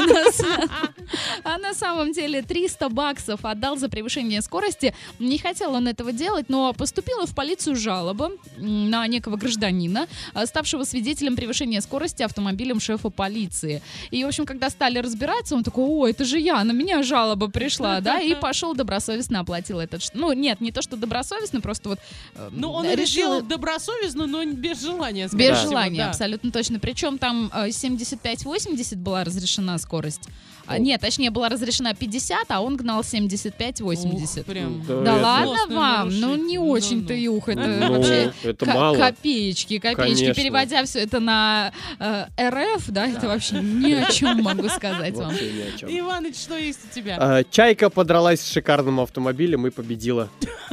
А 1.42 1.56
на 1.56 1.72
самом 1.72 2.12
деле 2.12 2.42
300 2.42 2.90
баксов 2.90 3.40
отдал 3.42 3.78
за 3.78 3.88
превышение 3.88 4.42
скорости. 4.42 4.94
Не 5.18 5.38
хотел 5.38 5.72
он 5.72 5.88
этого 5.88 6.12
делать, 6.12 6.50
но 6.50 6.74
поступила 6.74 7.26
в 7.26 7.34
полицию 7.34 7.76
жалоба 7.76 8.32
на 8.58 9.06
некого 9.06 9.36
гражданина, 9.36 10.06
а, 10.34 10.44
ставшего 10.44 10.84
свидетелем 10.84 11.34
превышения 11.34 11.80
скорости 11.80 12.22
автомобилем 12.22 12.78
шефа 12.78 13.08
полиции. 13.08 13.80
И, 14.10 14.22
в 14.22 14.28
общем, 14.28 14.44
когда 14.44 14.68
стали 14.68 14.98
разбираться, 14.98 15.54
он 15.54 15.64
такой, 15.64 15.84
о, 15.84 16.06
это 16.06 16.26
же 16.26 16.38
я, 16.38 16.62
на 16.62 16.72
меня 16.72 17.02
жалоба 17.02 17.48
пришла, 17.48 18.00
да, 18.02 18.20
и 18.20 18.34
пошел 18.34 18.74
добросовестно 18.74 19.40
оплатил 19.40 19.77
этот... 19.78 20.02
ш- 20.02 20.10
Ну, 20.14 20.32
нет, 20.32 20.60
не 20.60 20.72
то, 20.72 20.82
что 20.82 20.96
добросовестно, 20.96 21.60
просто 21.60 21.88
вот 21.90 21.98
э, 22.34 22.48
Ну, 22.52 22.70
он 22.72 22.86
решил 22.90 23.42
добросовестно, 23.42 24.26
но 24.26 24.44
без 24.44 24.80
желания. 24.82 25.28
без 25.32 25.56
всего, 25.56 25.70
желания, 25.70 25.98
да. 25.98 26.08
абсолютно 26.10 26.50
точно. 26.50 26.78
Причем 26.78 27.18
там 27.18 27.50
э, 27.54 27.68
75-80 27.68 28.96
была 28.96 29.24
разрешена 29.24 29.78
скорость. 29.78 30.22
А, 30.70 30.78
нет, 30.78 31.00
точнее, 31.00 31.30
была 31.30 31.48
разрешена 31.48 31.94
50, 31.94 32.50
а 32.50 32.60
он 32.60 32.76
гнал 32.76 33.00
75-80. 33.00 34.44
прям. 34.44 34.84
Да, 34.86 35.00
Да, 35.02 35.14
ладно 35.16 35.74
вам, 35.74 36.20
ну 36.20 36.36
не 36.36 36.58
очень-то 36.58 37.14
юх, 37.14 37.48
это 37.48 37.66
Ну, 37.66 37.92
вообще 37.94 38.32
это 38.42 38.66
ко- 38.66 38.74
мало. 38.74 38.96
копеечки, 38.98 39.78
копеечки. 39.78 39.96
Конечно. 40.24 40.34
Переводя 40.34 40.84
все 40.84 41.00
это 41.00 41.20
на 41.20 41.72
э, 41.98 42.26
РФ, 42.50 42.84
да, 42.88 43.06
это 43.06 43.28
вообще 43.28 43.56
ни 43.60 43.92
о 43.92 44.10
чем 44.10 44.42
могу 44.42 44.68
сказать 44.68 45.14
вам. 45.14 45.32
Иваныч, 45.32 46.36
что 46.36 46.56
есть 46.58 46.80
у 46.90 46.94
тебя? 46.94 47.16
А, 47.18 47.44
Чайка 47.44 47.88
подралась 47.88 48.40
с 48.42 48.50
шикарным 48.52 49.00
автомобилем 49.00 49.67
и 49.68 49.70
победила. 49.70 50.28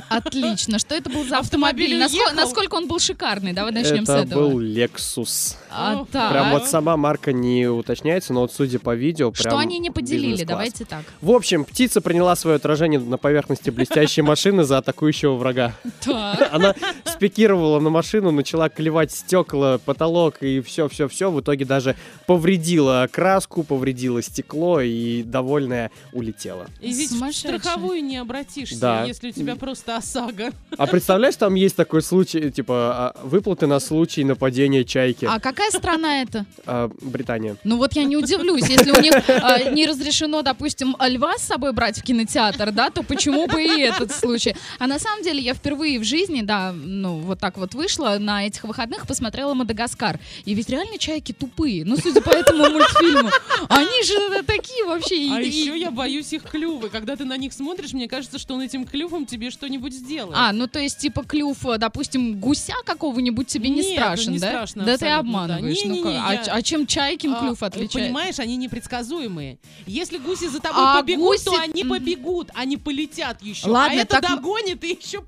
Отлично. 0.10 0.80
Что 0.80 0.96
это 0.96 1.10
был 1.10 1.24
за 1.24 1.40
автомобиль? 1.40 1.66
Автомобиль 1.66 2.00
Насколько, 2.00 2.36
насколько 2.36 2.76
он 2.76 2.88
был 2.88 3.00
шикарный? 3.00 3.54
Давай 3.54 3.72
начнем 3.72 4.06
с 4.06 4.10
Это 4.10 4.28
этого. 4.28 4.50
был 4.50 4.62
Lexus. 4.62 5.56
А, 5.72 6.06
так. 6.12 6.32
Прям 6.32 6.52
вот 6.52 6.66
сама 6.68 6.98
марка 6.98 7.34
не 7.34 7.68
уточняется, 7.68 8.34
но 8.34 8.42
вот 8.42 8.54
судя 8.54 8.80
по 8.80 8.96
видео, 8.96 9.32
прям 9.32 9.52
Что 9.52 9.58
они 9.58 9.80
не 9.80 9.92
поделили? 9.92 10.44
Давайте 10.44 10.86
так. 10.86 11.04
В 11.22 11.32
общем, 11.32 11.66
птица 11.66 12.02
приняла 12.02 12.36
свое 12.36 12.58
отражение 12.58 13.00
на 13.00 13.18
поверхности 13.18 13.70
блестящей 13.70 14.22
машины 14.22 14.64
за 14.64 14.78
атакующего 14.78 15.36
врага. 15.36 15.74
Она 16.52 16.76
спикировала 17.06 17.80
на 17.80 17.90
машину, 17.90 18.32
начала 18.32 18.70
клевать 18.70 19.12
стекла, 19.12 19.80
потолок 19.84 20.42
и 20.42 20.62
все-все-все. 20.62 21.32
В 21.32 21.42
итоге 21.42 21.66
даже 21.66 21.96
повредила 22.26 23.08
краску, 23.12 23.64
повредила 23.64 24.22
стекло 24.22 24.82
и 24.82 25.24
довольная 25.24 25.92
улетела. 26.14 26.68
И 26.82 26.92
ведь 26.94 27.12
страховую 27.36 28.04
не 28.04 28.18
обратишься, 28.18 28.80
Да. 28.86 29.04
если 29.06 29.30
у 29.30 29.32
тебя 29.32 29.56
просто 29.56 29.98
ОСАГО. 29.98 30.52
А 30.78 30.88
представляешь, 30.88 31.36
там 31.36 31.56
есть 31.56 31.76
такой 31.76 32.02
случай, 32.02 32.52
типа 32.52 33.14
а, 33.16 33.22
выплаты 33.24 33.68
на 33.68 33.80
случай 33.80 34.24
нападения 34.24 34.84
чайки. 34.84 35.26
А 35.26 35.40
какая 35.40 35.72
страна 35.72 36.22
это? 36.22 36.46
А, 36.66 36.90
Британия. 37.02 37.58
Ну 37.64 37.78
вот 37.78 37.94
я 37.94 38.04
не 38.04 38.18
удивлюсь, 38.18 38.68
если 38.68 38.92
у 38.92 39.02
них 39.02 39.14
а, 39.28 39.70
не 39.72 39.86
разрешено, 39.86 40.42
допустим, 40.42 40.96
льва 41.00 41.38
с 41.38 41.44
собой 41.44 41.74
брать 41.74 42.00
в 42.00 42.04
кинотеатр, 42.04 42.72
да, 42.72 42.90
то 42.90 43.04
почему 43.04 43.48
бы 43.48 43.64
и 43.64 43.82
этот 43.82 44.12
случай? 44.12 44.56
А 44.80 44.88
на 44.88 45.00
самом 45.00 45.24
деле 45.24 45.40
я 45.42 45.54
впервые 45.54 46.00
в 46.00 46.04
жизни, 46.04 46.42
да, 46.42 46.74
ну 46.74 47.18
вот 47.20 47.40
так 47.40 47.58
вот 47.58 47.74
вышла 47.74 48.18
на 48.20 48.46
этих 48.46 48.64
выходных, 48.64 49.08
посмотрела 49.08 49.54
«Мадагаскар». 49.54 50.20
И 50.46 50.54
ведь 50.54 50.70
реально 50.70 50.98
чайки 50.98 51.32
тупые, 51.32 51.86
ну 51.86 51.98
судя 51.98 52.22
по 52.22 52.30
этому 52.30 52.70
мультфильму. 52.70 53.30
Они 53.70 54.04
же 54.04 54.44
такие 54.44 54.86
вообще. 54.86 55.16
А 55.32 55.42
и- 55.42 55.48
еще 55.48 55.78
я 55.78 55.92
боюсь 55.92 56.34
их 56.34 56.44
клювы. 56.44 56.90
Когда 56.90 57.16
ты 57.16 57.26
на 57.26 57.38
них 57.38 57.54
смотришь, 57.54 57.94
мне 57.94 58.08
кажется, 58.08 58.38
что 58.40 58.54
он 58.54 58.66
этим 58.76 58.86
клювом 58.86 59.26
тебе 59.26 59.50
что-нибудь 59.52 59.94
сделает. 59.94 60.36
А, 60.38 60.52
ну 60.52 60.68
то 60.68 60.80
есть 60.80 61.00
типа 61.00 61.24
клюв, 61.24 61.66
э, 61.66 61.78
допустим, 61.78 62.40
гуся 62.40 62.74
какого-нибудь 62.86 63.48
тебе 63.48 63.70
не 63.70 63.82
Нет, 63.82 63.94
страшен, 63.94 64.34
не 64.34 64.40
да? 64.40 64.48
страшно 64.50 64.84
да 64.86 64.98
ты 64.98 65.06
абсолютно, 65.08 65.08
да. 65.10 65.20
обманываешь. 65.20 65.78
Не-не-не, 65.86 66.02
ну-ка, 66.04 66.24
а, 66.28 66.34
я- 66.34 66.42
а 66.54 66.62
чем 66.62 66.86
чайкин 66.88 67.34
А, 67.34 67.40
клюв 67.40 67.64
отличается? 67.64 68.00
Понимаешь, 68.00 68.40
они 68.40 68.58
непредсказуемые. 68.58 69.58
Если 69.86 70.18
гуси 70.18 70.48
за 70.48 70.60
тобой 70.60 70.84
А 70.84 71.00
побегут, 71.02 71.44
то 71.44 71.52
гуси- 71.52 71.60
они 71.64 71.84
Мгм. 71.84 71.90
побегут, 71.94 72.50
они 72.54 72.78
полетят 72.78 73.42
еще. 73.42 73.68
Ладно, 73.70 74.00
а 74.00 74.02
это 74.02 74.22
так 74.22 74.30
догонит 74.30 74.84
и 74.84 74.90
еще 75.02 75.24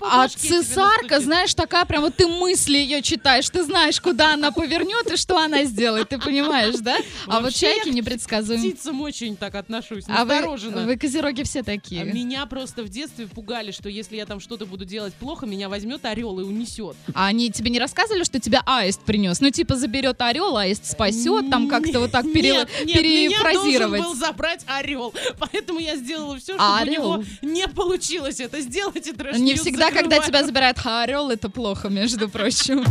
А 0.00 0.28
цесарка, 0.28 1.20
знаешь, 1.20 1.54
такая 1.54 1.84
прям 1.84 2.02
вот 2.02 2.16
ты 2.16 2.26
мысли 2.26 2.78
ее 2.78 3.02
читаешь, 3.02 3.48
ты 3.50 3.62
знаешь, 3.62 4.00
куда 4.00 4.34
она 4.34 4.50
повернет 4.50 5.10
и 5.12 5.16
что 5.16 5.38
она 5.38 5.64
сделает, 5.64 6.08
ты 6.08 6.18
понимаешь, 6.18 6.76
да? 6.78 6.96
А 7.26 7.40
вот 7.40 7.54
чайки 7.54 7.88
непредсказуемы. 7.88 8.70
птицам 8.70 9.00
очень 9.02 9.36
так 9.36 9.54
отношусь, 9.54 10.04
А 10.08 10.24
вы, 10.24 10.34
настороженно. 10.34 10.84
вы 10.84 10.96
козероги 10.96 11.42
все 11.42 11.60
А 11.60 11.64
такие. 11.64 12.04
Меня 12.04 12.46
просто 12.46 12.82
в 12.82 12.88
детстве 12.88 13.26
пугали, 13.26 13.70
что 13.70 13.88
если 13.88 14.16
я 14.16 14.26
там 14.26 14.40
что-то 14.40 14.66
буду 14.66 14.84
делать 14.84 15.14
плохо, 15.14 15.46
меня 15.46 15.68
возьмет 15.68 16.04
орел 16.04 16.38
и 16.40 16.42
унесет. 16.44 16.96
А 17.14 17.26
они 17.26 17.50
тебе 17.50 17.70
не 17.70 17.78
рассказывали, 17.78 18.24
что 18.24 18.40
тебя 18.40 18.62
аист 18.66 19.00
принес? 19.02 19.40
Ну, 19.40 19.50
типа, 19.50 19.76
заберет 19.76 20.20
орел, 20.22 20.56
аист 20.56 20.86
спасет, 20.86 21.50
там 21.50 21.68
как-то 21.68 22.00
вот 22.00 22.10
так 22.10 22.24
Нет, 22.24 22.68
нет, 22.84 22.96
перефразировать. 23.02 24.00
должен 24.00 24.02
был 24.02 24.14
забрать 24.14 24.64
орел. 24.66 25.12
Поэтому 25.38 25.78
я 25.78 25.96
сделала 25.96 26.36
все, 26.38 26.54
чтобы 26.54 26.58
А 26.62 26.82
у 26.82 26.86
него 26.86 27.24
не 27.42 27.68
получилось 27.68 28.40
это 28.40 28.60
сделать 28.60 29.06
и 29.06 29.12
трэш 29.12 29.36
Не 29.36 29.52
Ньюс 29.52 29.62
всегда, 29.89 29.89
когда 29.89 30.17
закрываю. 30.17 30.27
тебя 30.27 30.43
забирает 30.43 30.77
орел, 30.85 31.31
это 31.31 31.49
плохо, 31.49 31.89
между 31.89 32.29
прочим. 32.29 32.83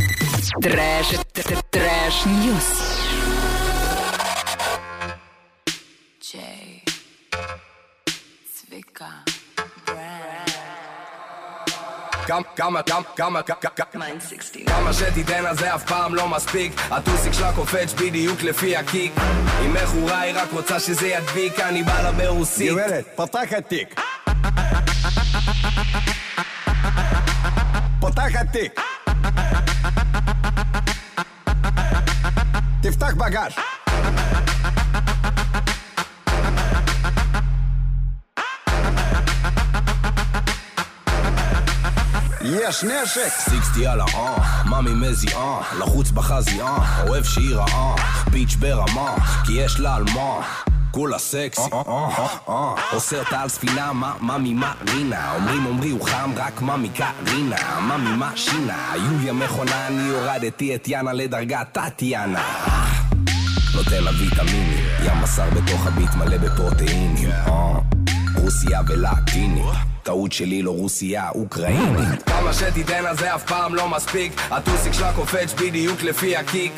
Трэш, 0.61 1.07
т- 1.31 1.43
трэш 1.71 2.25
ньюс. 2.25 2.69
Jay, 6.21 6.83
Zwicka, 8.57 9.11
כמה, 12.27 12.43
כמה, 12.55 12.81
כמה, 12.83 13.01
כמה, 13.15 13.41
כמה, 13.41 14.05
כמה 14.65 14.93
שתיתן 14.93 15.45
אז 15.45 15.59
זה 15.59 15.75
אף 15.75 15.83
פעם 15.83 16.15
לא 16.15 16.27
מספיק 16.27 16.73
הטוסיק 16.91 17.33
שלה 17.33 17.53
קופץ 17.53 17.93
בדיוק 17.93 18.41
לפי 18.43 18.75
הקיק 18.75 19.11
עם 19.65 19.73
מכורה 19.73 20.19
היא 20.21 20.33
רק 20.35 20.51
רוצה 20.51 20.79
שזה 20.79 21.07
ידביק 21.07 21.59
אני 21.59 21.83
בא 21.83 22.01
לה 22.01 22.11
ברוסית 22.11 22.71
גברת, 22.71 23.05
פתחת 23.15 23.69
תיק. 23.69 24.01
פותחת 28.10 28.46
תיק. 28.52 28.80
תפתח 32.82 33.14
בגאז'. 33.14 33.52
יש 42.42 42.84
נשק! 42.84 43.28
סיקסטי 43.38 43.86
על 43.86 44.00
האה, 44.00 44.64
מאמי 44.70 44.90
מזיעה, 44.94 45.60
לחוץ 45.78 46.10
בחזי 46.10 46.62
אה, 46.62 47.02
אוהב 47.08 47.24
שהיא 47.24 47.56
רעה, 47.56 47.94
ביץ' 48.30 48.54
ברמה, 48.54 49.14
כי 49.46 49.52
יש 49.52 49.80
לה 49.80 49.94
על 49.94 50.04
מה. 50.14 50.69
כולה 50.90 51.18
סקסי, 51.18 51.70
אוסר 52.92 53.18
אותה 53.18 53.40
על 53.40 53.48
ספינה, 53.48 53.92
מה, 53.92 54.14
מה 54.20 54.72
רינה, 54.88 55.34
אומרים 55.34 55.66
אומרי 55.66 55.90
הוא 55.90 56.08
חם, 56.08 56.30
רק 56.36 56.62
מאמי 56.62 56.88
קרינה, 56.88 57.80
מאמי 57.80 58.16
מה 58.16 58.32
שינה, 58.36 58.92
יוליה 58.96 59.32
מכונה, 59.32 59.86
אני 59.86 60.08
הורדתי 60.10 60.74
את 60.74 60.88
יאנה 60.88 61.12
לדרגת 61.12 61.66
טטיאנה. 61.72 62.44
נותן 63.74 64.04
לה 64.04 64.10
ויטמינים, 64.10 64.84
ים 65.04 65.22
בשר 65.22 65.50
בתוך 65.50 65.86
הביט 65.86 66.14
מלא 66.14 66.36
בפרוטאינים. 66.36 67.30
רוסיה 68.36 68.80
ולטינית, 68.86 69.64
טעות 70.02 70.32
שלי 70.32 70.62
לא 70.62 70.70
רוסיה, 70.70 71.28
אוקראינית. 71.34 72.22
כמה 72.26 72.52
שתיתן 72.52 73.06
אז 73.06 73.18
זה 73.18 73.34
אף 73.34 73.44
פעם 73.44 73.74
לא 73.74 73.88
מספיק, 73.88 74.40
הטוסיק 74.50 74.92
שלה 74.92 75.12
קופץ 75.12 75.52
בדיוק 75.52 76.02
לפי 76.02 76.36
הקיק. 76.36 76.72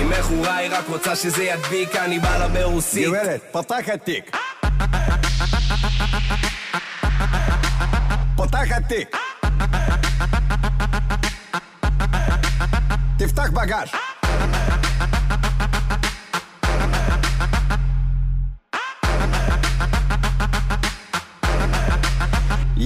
עם 0.00 0.10
מכורה 0.10 0.56
היא 0.56 0.70
רק 0.72 0.84
רוצה 0.88 1.16
שזה 1.16 1.44
ידביק, 1.44 1.96
אני 1.96 2.18
בא 2.18 2.38
לה 2.38 2.48
ברוסית. 2.48 3.06
גברת, 3.06 3.40
פותחת 3.52 4.04
תיק. 4.04 4.36
פותחת 8.36 8.82
תיק. 8.88 9.16
תפתח 13.18 13.50
בגאז'. 13.50 14.15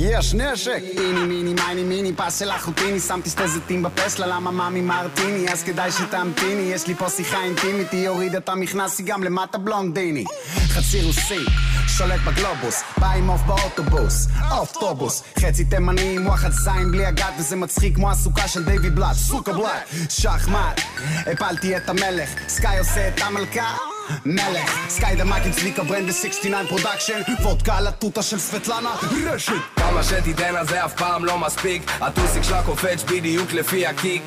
יש 0.02 0.34
נשק! 0.34 0.82
איני 0.98 1.20
מיני 1.20 1.54
מייני 1.54 1.82
מיני 1.82 2.12
פס 2.12 2.38
של 2.38 2.50
אחוטיני 2.50 3.00
שמתי 3.00 3.30
שתי 3.30 3.48
זיתים 3.48 3.82
בפסלה 3.82 4.26
למה 4.26 4.50
מאמי 4.50 4.80
מרטיני 4.80 5.48
אז 5.52 5.62
כדאי 5.62 5.92
שתמתיני 5.92 6.62
יש 6.62 6.86
לי 6.86 6.94
פה 6.94 7.10
שיחה 7.10 7.42
אינטימית 7.42 7.92
היא 7.92 8.08
הורידה 8.08 8.38
את 8.38 8.48
המכנס 8.48 8.98
היא 8.98 9.06
גם 9.06 9.24
למטה 9.24 9.58
בלונדיני. 9.58 10.24
חצי 10.68 11.02
רוסי 11.02 11.44
שולט 11.88 12.20
בגלובוס 12.26 12.82
בא 12.98 13.10
עם 13.10 13.30
עוף 13.30 13.40
באוטובוס 13.42 14.28
אוטובוס. 14.50 15.22
חצי 15.38 15.64
תימני 15.64 16.16
עם 16.16 16.26
וואחד 16.26 16.50
זין 16.52 16.92
בלי 16.92 17.06
הגת 17.06 17.34
וזה 17.38 17.56
מצחיק 17.56 17.94
כמו 17.94 18.10
הסוכה 18.10 18.48
של 18.48 18.64
דיוויד 18.64 18.94
בלאט 18.94 19.16
סוכה 19.16 19.52
בלאט. 19.52 19.88
שחמט 20.08 20.80
הפלתי 21.26 21.76
את 21.76 21.88
המלך 21.88 22.30
סקאי 22.48 22.78
עושה 22.78 23.08
את 23.08 23.20
המלכה 23.20 23.76
מלך 24.24 24.88
סקאי 24.88 25.16
דמק 25.16 25.42
עם 25.44 25.52
צביקה 25.52 25.82
ברנד 25.82 26.12
69 26.12 26.68
פרודקשן 26.68 27.20
וודקה 27.42 27.76
על 27.76 27.86
התותה 27.86 28.22
של 28.22 28.38
סבטלנה 28.38 28.94
רשת. 29.26 29.52
כמה 29.76 30.02
שתיתן 30.02 30.56
אז 30.56 30.68
זה 30.68 30.84
אף 30.84 30.94
פעם 30.94 31.24
לא 31.24 31.38
מספיק. 31.38 31.90
הטוסיק 32.00 32.42
שלה 32.42 32.62
קופץ 32.62 33.02
בדיוק 33.02 33.52
לפי 33.52 33.86
הקיק. 33.86 34.22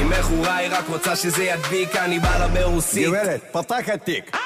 עם 0.00 0.10
מכורה 0.10 0.56
היא 0.56 0.70
רק 0.72 0.84
רוצה 0.88 1.16
שזה 1.16 1.44
ידביק 1.44 1.96
אני 1.96 2.20
בא 2.20 2.38
לה 2.38 2.48
ברוסית. 2.48 3.06
גברת, 3.06 3.40
פותחת 3.52 4.04
תיק 4.04 4.36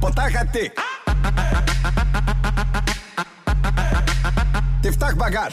פותחת 0.00 0.46
תיק 0.52 0.80
תפתח 4.82 5.14
בגאז' 5.14 5.52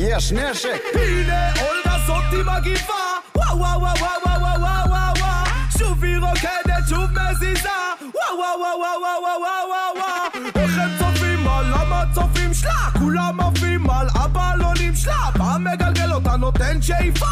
יש 0.00 0.32
נשק! 0.32 0.82
הנה 0.94 1.52
אולגה 1.52 1.98
זאתי 2.06 2.36
מגיבה 2.36 2.94
וואו 3.36 3.58
וואו 3.58 3.80
וואו 3.80 3.94
וואו 4.00 4.10
וואו 4.24 4.60
וואו 4.60 4.90
וואו 4.90 5.14
וואו 5.18 5.46
שוב 5.78 6.04
היא 6.04 6.18
רוקדת 6.18 6.88
שוב 6.88 7.04
מזיזה 7.10 7.68
וואו 8.14 8.38
וואו 8.38 8.58
וואו 8.60 9.00
וואו 9.00 9.22
וואו 9.22 9.68
וואו 9.70 9.96
וואו 9.96 10.62
איך 10.62 10.78
הם 10.78 10.90
צופים 10.98 11.48
על 11.48 11.72
המצופים 11.72 12.54
שלה 12.54 12.90
כולם 12.98 13.40
עפים 13.40 13.90
על 13.90 14.06
הבלונים 14.14 14.94
שלה 14.94 15.30
פעם 15.38 15.64
מגלגל 15.64 16.12
אותה 16.12 16.36
נותן 16.36 16.82
שאיפה 16.82 17.26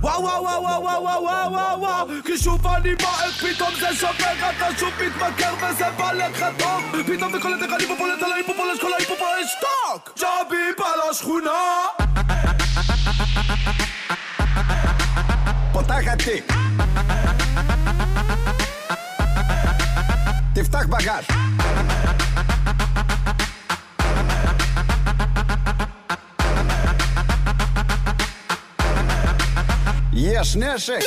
וואו 0.00 0.22
וואו 0.22 0.42
וואו 0.42 0.62
וואו 0.62 0.82
וואו 0.82 1.22
וואו 1.22 1.52
וואו 1.52 1.80
וואו 1.80 2.06
כי 2.24 2.38
שוב 2.38 2.66
אני 2.66 2.94
בועט 2.94 3.54
פתאום 3.54 3.70
זה 3.80 3.96
שובר 3.96 4.50
אתה 4.50 4.78
שוב 4.78 4.90
מתמכר 5.06 5.54
וזה 5.56 5.90
בא 5.98 6.12
לך 6.12 6.44
טוב 6.58 6.82
פתאום 7.06 7.34
וקולט 7.34 7.62
איך 7.62 7.72
אני 7.72 7.86
פה 7.86 7.94
פולט 7.98 8.22
על 8.22 8.32
ההיפופולש 8.32 8.80
כל 8.80 8.92
ההיפופולש 8.92 9.56
שתוק 9.58 10.18
ג'אבי 10.18 10.72
בא 10.78 11.10
לשכונה 11.10 12.11
Потаха 15.74 16.16
ти. 16.16 16.42
Тифтах 20.54 20.88
багаж. 20.88 21.24
Ешь, 30.12 30.54
нешек. 30.54 31.02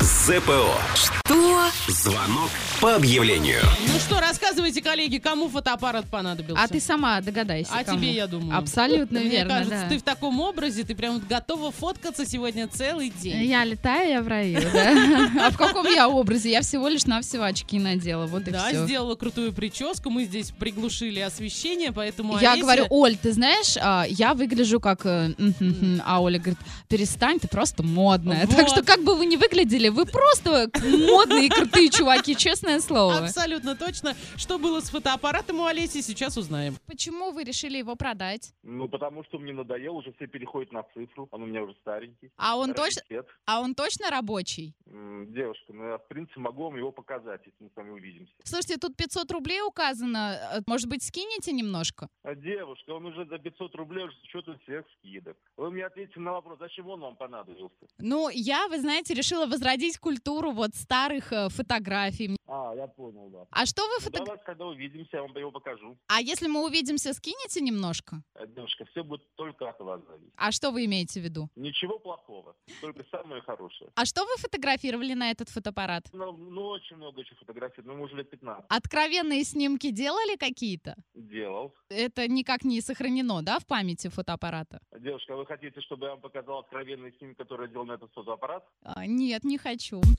ЗПО. 0.00 0.78
Что? 0.94 1.70
Звонок 1.88 2.50
по 2.84 2.96
объявлению. 2.96 3.62
Ну 3.88 3.98
что, 3.98 4.20
рассказывайте, 4.20 4.82
коллеги, 4.82 5.16
кому 5.16 5.48
фотоаппарат 5.48 6.04
понадобился? 6.10 6.62
А 6.62 6.68
ты 6.68 6.80
сама 6.80 7.18
догадайся. 7.22 7.70
А 7.72 7.82
кому. 7.82 7.98
тебе, 7.98 8.12
я 8.12 8.26
думаю. 8.26 8.58
Абсолютно 8.58 9.20
Мне 9.20 9.30
верно, 9.30 9.54
кажется, 9.54 9.80
да. 9.84 9.88
ты 9.88 9.98
в 9.98 10.02
таком 10.02 10.38
образе, 10.38 10.84
ты 10.84 10.94
прям 10.94 11.14
вот 11.14 11.24
готова 11.24 11.72
фоткаться 11.72 12.26
сегодня 12.26 12.68
целый 12.68 13.08
день. 13.08 13.42
Я 13.44 13.64
летаю, 13.64 14.10
я 14.10 14.20
в 14.22 14.28
раю, 14.28 14.60
да? 14.70 15.46
А 15.46 15.50
в 15.50 15.56
каком 15.56 15.86
я 15.86 16.10
образе? 16.10 16.50
Я 16.50 16.60
всего 16.60 16.88
лишь 16.88 17.06
навсего 17.06 17.44
очки 17.44 17.78
надела, 17.78 18.26
вот 18.26 18.48
и 18.48 18.50
Да, 18.50 18.68
все. 18.68 18.84
сделала 18.84 19.14
крутую 19.14 19.54
прическу, 19.54 20.10
мы 20.10 20.24
здесь 20.24 20.50
приглушили 20.50 21.20
освещение, 21.20 21.90
поэтому 21.90 22.38
Я 22.38 22.54
говорю, 22.58 22.84
Оль, 22.90 23.16
ты 23.16 23.32
знаешь, 23.32 23.78
а, 23.80 24.04
я 24.06 24.34
выгляжу 24.34 24.78
как... 24.78 25.06
э, 25.06 25.32
м, 25.38 25.54
м, 25.58 25.76
м». 25.80 26.02
А 26.04 26.20
Оля 26.20 26.38
говорит, 26.38 26.58
перестань, 26.88 27.40
ты 27.40 27.48
просто 27.48 27.82
модная. 27.82 28.46
Так 28.46 28.68
что 28.68 28.82
как 28.82 29.02
бы 29.04 29.14
вы 29.14 29.24
ни 29.24 29.36
выглядели, 29.36 29.88
вы 29.88 30.04
просто 30.04 30.68
модные 30.82 31.46
и 31.46 31.48
крутые 31.48 31.88
чуваки, 31.88 32.36
честное 32.74 32.80
слово. 32.80 33.18
Абсолютно 33.18 33.76
точно. 33.76 34.14
Что 34.36 34.58
было 34.58 34.80
с 34.80 34.90
фотоаппаратом 34.90 35.60
у 35.60 35.64
Олеси, 35.64 36.00
сейчас 36.00 36.36
узнаем. 36.36 36.76
Почему 36.86 37.30
вы 37.32 37.44
решили 37.44 37.78
его 37.78 37.96
продать? 37.96 38.52
Ну, 38.62 38.88
потому 38.88 39.24
что 39.24 39.38
мне 39.38 39.52
надоело, 39.52 39.94
уже 39.94 40.12
все 40.12 40.26
переходят 40.26 40.72
на 40.72 40.82
цифру. 40.94 41.28
Он 41.30 41.42
у 41.42 41.46
меня 41.46 41.62
уже 41.62 41.74
старенький. 41.80 42.30
А 42.36 42.56
он 42.56 42.74
точно, 42.74 43.02
а 43.46 43.60
он 43.60 43.74
точно 43.74 44.10
рабочий? 44.10 44.74
Девушка, 44.86 45.72
ну 45.72 45.88
я 45.88 45.98
в 45.98 46.06
принципе 46.08 46.40
могу 46.40 46.64
вам 46.64 46.76
его 46.76 46.92
показать, 46.92 47.40
если 47.44 47.64
мы 47.64 47.70
с 47.70 47.76
вами 47.76 47.90
увидимся. 47.90 48.32
Слушайте, 48.44 48.76
тут 48.78 48.96
500 48.96 49.30
рублей 49.32 49.60
указано. 49.62 50.36
Э, 50.52 50.60
Может 50.66 50.88
быть, 50.88 51.02
скинете 51.02 51.52
немножко? 51.52 52.08
А 52.22 52.34
девушка, 52.34 52.90
он 52.90 53.06
уже 53.06 53.26
за 53.26 53.38
500 53.38 53.74
рублей 53.74 54.04
уже 54.04 54.16
с 54.16 54.22
учетом 54.24 54.58
всех 54.60 54.84
скидок. 54.98 55.36
Вы 55.56 55.70
мне 55.70 55.86
ответьте 55.86 56.20
на 56.20 56.32
вопрос, 56.32 56.58
зачем 56.60 56.88
он 56.88 57.00
вам 57.00 57.16
понадобился? 57.16 57.74
Ну, 57.98 58.28
я, 58.32 58.68
вы 58.68 58.78
знаете, 58.80 59.14
решила 59.14 59.46
возродить 59.46 59.98
культуру 59.98 60.52
вот 60.52 60.74
старых 60.74 61.32
э, 61.32 61.48
фотографий. 61.48 62.36
А, 62.56 62.72
я 62.76 62.86
понял, 62.86 63.30
да. 63.30 63.46
А 63.50 63.66
что 63.66 63.82
вы 63.82 63.94
Ну, 63.94 64.00
фото... 64.04 64.18
давайте, 64.18 64.44
когда 64.44 64.66
увидимся, 64.66 65.16
я 65.16 65.22
вам 65.22 65.36
его 65.36 65.50
покажу. 65.50 65.98
А 66.06 66.20
если 66.20 66.46
мы 66.46 66.64
увидимся, 66.64 67.12
скинете 67.12 67.60
немножко? 67.60 68.22
Девушка, 68.54 68.84
все 68.92 69.02
будет 69.02 69.22
только 69.34 69.68
от 69.68 69.80
вас 69.80 70.00
зависеть. 70.06 70.32
А 70.36 70.52
что 70.52 70.70
вы 70.70 70.84
имеете 70.84 71.20
в 71.20 71.24
виду? 71.24 71.48
Ничего 71.56 71.98
плохого, 71.98 72.54
только 72.80 73.04
самое 73.10 73.42
хорошее. 73.42 73.90
А 73.96 74.04
что 74.04 74.24
вы 74.24 74.36
фотографировали 74.36 75.14
на 75.14 75.32
этот 75.32 75.48
фотоаппарат? 75.48 76.04
Ну, 76.12 76.30
ну, 76.32 76.66
очень 76.68 76.96
много 76.96 77.22
еще 77.22 77.34
фотографий, 77.34 77.82
ну, 77.84 78.00
уже 78.00 78.14
лет 78.14 78.30
15 78.30 78.66
Откровенные 78.68 79.42
снимки 79.42 79.90
делали 79.90 80.36
какие-то? 80.36 80.94
делал. 81.14 81.74
Это 81.88 82.28
никак 82.28 82.62
не 82.64 82.80
сохранено, 82.80 83.42
да, 83.42 83.58
в 83.58 83.66
памяти 83.66 84.08
фотоаппарата? 84.08 84.78
Девушка, 85.00 85.34
а 85.34 85.36
вы 85.36 85.46
хотите, 85.46 85.80
чтобы 85.80 86.04
я 86.06 86.10
вам 86.12 86.20
показал 86.20 86.60
откровенный 86.60 87.12
снимок, 87.18 87.36
который 87.38 87.66
я 87.66 87.72
делал 87.72 87.86
на 87.86 87.92
этот 87.94 88.12
фотоаппарат? 88.12 88.64
А, 88.82 89.06
нет, 89.06 89.42
не 89.42 89.58
хочу. 89.58 90.00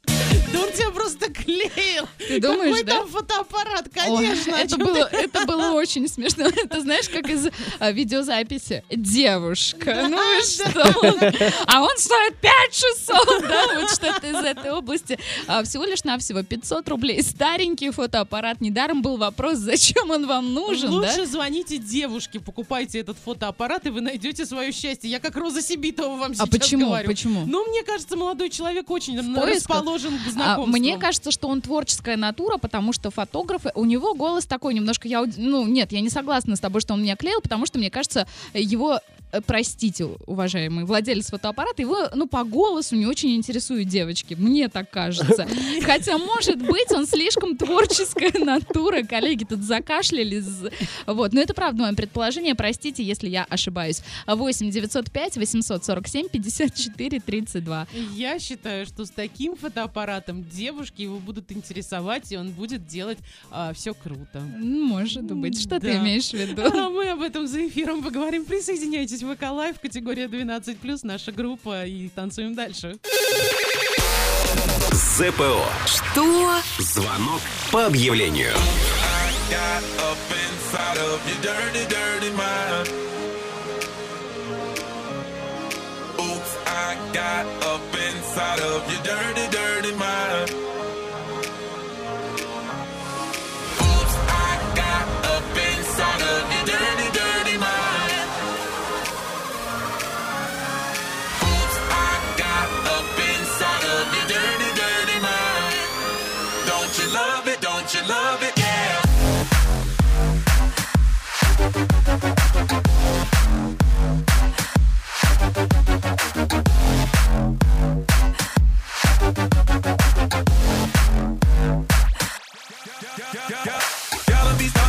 Да 0.54 0.62
он 0.62 0.72
тебя 0.72 0.92
просто 0.92 1.34
клеил. 1.34 2.06
Ты 2.28 2.40
думаешь, 2.40 2.78
Какой 2.78 2.84
да? 2.84 3.00
там 3.00 3.08
фотоаппарат, 3.08 3.90
конечно. 3.94 4.56
о 4.56 4.60
это, 4.60 4.78
было, 4.78 5.06
ты? 5.06 5.18
это 5.18 5.46
было 5.46 5.72
очень 5.72 6.08
смешно. 6.08 6.46
Это 6.48 6.82
знаешь, 6.82 7.08
как 7.10 7.30
из 7.30 7.48
а, 7.80 7.92
видеозаписи. 7.92 8.84
Девушка, 8.90 10.08
ну 10.10 10.18
и 10.38 10.42
что? 10.44 10.82
А 11.68 11.82
он 11.82 11.98
стоит 11.98 12.36
5600, 12.42 13.42
да, 13.48 13.80
вот 13.80 13.90
что-то 13.92 14.28
из 14.28 14.36
этой 14.36 14.72
области. 14.72 15.18
А, 15.48 15.64
всего 15.64 15.84
лишь 15.86 16.04
навсего 16.04 16.44
500 16.44 16.88
рублей. 16.90 17.22
Старенький 17.22 17.90
фотоаппарат. 17.92 18.62
Недаром 18.62 19.02
был 19.02 19.18
вопрос, 19.18 19.58
зачем 19.58 20.10
он 20.10 20.26
вам 20.28 20.54
нужен, 20.54 20.90
Лучше 20.92 21.18
да? 21.18 21.26
звоните 21.26 21.78
девушке, 21.78 22.40
покупайте 22.40 23.00
этот 23.00 23.18
фотоаппарат, 23.24 23.86
и 23.86 23.90
вы 23.90 24.02
найдете 24.02 24.46
свое 24.46 24.72
счастье. 24.72 25.10
Я 25.10 25.20
как 25.20 25.36
Роза 25.36 25.62
Сибитова 25.62 26.16
вам 26.16 26.32
А 26.32 26.36
сейчас 26.36 26.50
почему? 26.50 26.86
говорю. 26.88 27.08
Почему? 27.08 27.44
Ну, 27.46 27.66
мне 27.70 27.84
кажется, 27.84 28.16
молодой 28.16 28.50
человек 28.50 28.90
очень 28.90 29.18
расположен 29.20 30.18
к 30.18 30.28
А, 30.28 30.32
знакомству. 30.32 30.72
мне 30.78 30.98
кажется, 30.98 31.32
что 31.32 31.48
он 31.48 31.62
творческая 31.62 32.15
натура, 32.18 32.58
потому 32.58 32.94
что 32.94 33.12
фотографы, 33.12 33.72
у 33.76 33.86
него 33.86 34.14
голос 34.14 34.46
такой 34.46 34.74
немножко, 34.74 35.08
я, 35.08 35.24
ну 35.38 35.68
нет, 35.68 35.92
я 35.92 36.02
не 36.02 36.10
согласна 36.10 36.56
с 36.56 36.60
тобой, 36.60 36.82
что 36.82 36.94
он 36.94 37.02
меня 37.04 37.16
клеил, 37.16 37.42
потому 37.42 37.66
что 37.66 37.80
мне 37.80 37.90
кажется, 37.90 38.28
его 38.54 39.00
простите, 39.46 40.06
уважаемый 40.26 40.86
владелец 40.86 41.30
фотоаппарата, 41.30 41.82
его, 41.82 42.10
ну, 42.16 42.28
по 42.28 42.44
голосу 42.44 42.96
не 42.96 43.06
очень 43.06 43.36
интересуют 43.36 43.88
девочки. 43.88 44.34
Мне 44.36 44.68
так 44.70 44.90
кажется. 44.90 45.48
Хотя, 45.82 46.18
может 46.18 46.58
быть, 46.58 46.92
он 46.92 47.06
слишком 47.08 47.58
творческая 47.58 48.32
натура. 48.44 49.04
Коллеги 49.04 49.44
тут 49.44 49.62
закашлялись. 49.64 50.46
Вот. 51.06 51.34
Но 51.34 51.42
это 51.42 51.54
правда 51.54 51.84
мое 51.84 51.94
предположение. 51.94 52.56
Простите, 52.56 53.04
если 53.04 53.30
я 53.30 53.44
ошибаюсь. 53.50 54.02
8 54.28 54.70
905 54.72 55.38
847 55.38 56.30
54 56.30 57.20
32. 57.20 57.88
Я 58.14 58.40
считаю, 58.40 58.86
что 58.86 59.06
с 59.06 59.10
таким 59.10 59.56
фотоаппаратом 59.56 60.44
девушки 60.50 61.02
его 61.04 61.20
будут 61.20 61.52
интересовать, 61.52 62.32
и 62.32 62.38
он 62.38 62.52
будет 62.52 62.88
делать 62.88 63.18
все 63.74 63.94
круто. 63.94 64.40
Может 64.40 65.24
быть. 65.24 65.60
Что 65.62 65.80
ты 65.80 65.94
Да. 65.94 65.98
имеешь 66.00 66.30
в 66.30 66.34
виду? 66.34 66.62
А 66.64 66.90
мы 66.90 67.10
об 67.10 67.22
этом 67.22 67.48
за 67.48 67.68
эфиром 67.68 68.04
поговорим. 68.04 68.46
Присоединяйтесь 68.46 69.15
в 69.24 69.36
ВК 69.36 69.44
Лайв, 69.52 69.80
категория 69.80 70.26
12+, 70.26 71.00
наша 71.04 71.32
группа, 71.32 71.86
и 71.86 72.10
танцуем 72.10 72.56
дальше. 72.56 72.98
ЗПО. 74.92 75.66
Что? 75.86 76.62
Звонок 76.80 77.42
по 77.72 77.86
объявлению. 77.86 78.54
Oops, 86.18 86.58
I 86.66 86.98
got 87.14 87.46
up 87.64 87.78
inside 87.94 88.60
of 88.60 88.84
your 88.92 89.04
dirty, 89.04 89.48
dirty 89.52 89.96
mind. 89.96 90.65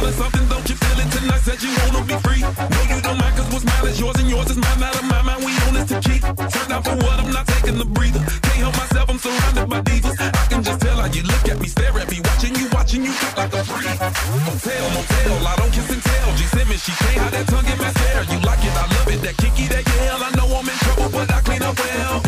Starting 0.07 0.23
something, 0.23 0.49
don't 0.49 0.69
you 0.71 0.77
feel 0.77 0.99
it 1.03 1.11
tonight? 1.11 1.43
Said 1.43 1.59
you 1.63 1.75
wanna 1.83 2.07
be 2.07 2.15
free. 2.23 2.39
No, 2.39 2.81
you 2.87 3.03
don't 3.03 3.19
mind, 3.19 3.35
cause 3.35 3.51
what's 3.51 3.65
mine 3.67 3.91
is 3.91 3.99
yours 3.99 4.15
and 4.23 4.31
yours 4.31 4.51
is 4.51 4.57
mine. 4.57 4.83
Out 4.83 4.95
of 4.95 5.03
my 5.03 5.21
mind, 5.23 5.43
we 5.43 5.51
own 5.67 5.75
this 5.75 5.91
to 5.91 5.99
keep. 5.99 6.23
Turned 6.23 6.71
out 6.71 6.85
for 6.87 6.95
what? 6.95 7.19
I'm 7.19 7.33
not 7.33 7.47
taking 7.47 7.77
the 7.77 7.85
breather. 7.85 8.23
Can't 8.47 8.63
help 8.63 8.77
myself, 8.79 9.11
I'm 9.11 9.19
surrounded 9.19 9.67
by 9.67 9.81
divas. 9.83 10.15
I 10.15 10.47
can 10.47 10.63
just 10.63 10.81
tell 10.81 10.97
how 11.03 11.11
you 11.11 11.23
look 11.27 11.49
at 11.51 11.59
me, 11.59 11.67
stare 11.67 11.91
at 11.99 12.09
me, 12.11 12.21
watching 12.23 12.55
you, 12.55 12.69
watching 12.71 13.03
you 13.03 13.11
look 13.11 13.37
like 13.37 13.53
a 13.53 13.65
freak. 13.67 13.99
Motel, 14.47 14.87
motel, 14.95 15.43
I 15.43 15.55
don't 15.59 15.73
kiss 15.75 15.91
and 15.91 16.03
tell. 16.03 16.29
G 16.39 16.43
Simmons, 16.55 16.83
she 16.87 16.93
can't 17.03 17.19
hide 17.27 17.33
that 17.35 17.47
tongue 17.51 17.67
in 17.67 17.79
my 17.79 17.91
hair. 17.91 18.23
You 18.31 18.39
like 18.47 18.63
it, 18.63 18.75
I 18.79 18.87
love 18.87 19.11
it, 19.11 19.21
that 19.27 19.37
kinky, 19.43 19.67
that 19.75 19.83
yell. 19.91 20.23
I 20.23 20.31
know 20.39 20.47
I'm 20.55 20.69
in 20.71 20.79
trouble, 20.87 21.11
but 21.11 21.27
I 21.35 21.41
clean 21.43 21.63
up 21.63 21.75
well. 21.83 22.26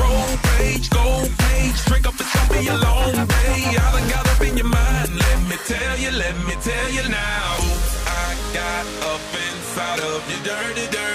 love 10.19 10.31
you 10.31 10.45
dirty, 10.45 10.91
dirty. 10.91 11.08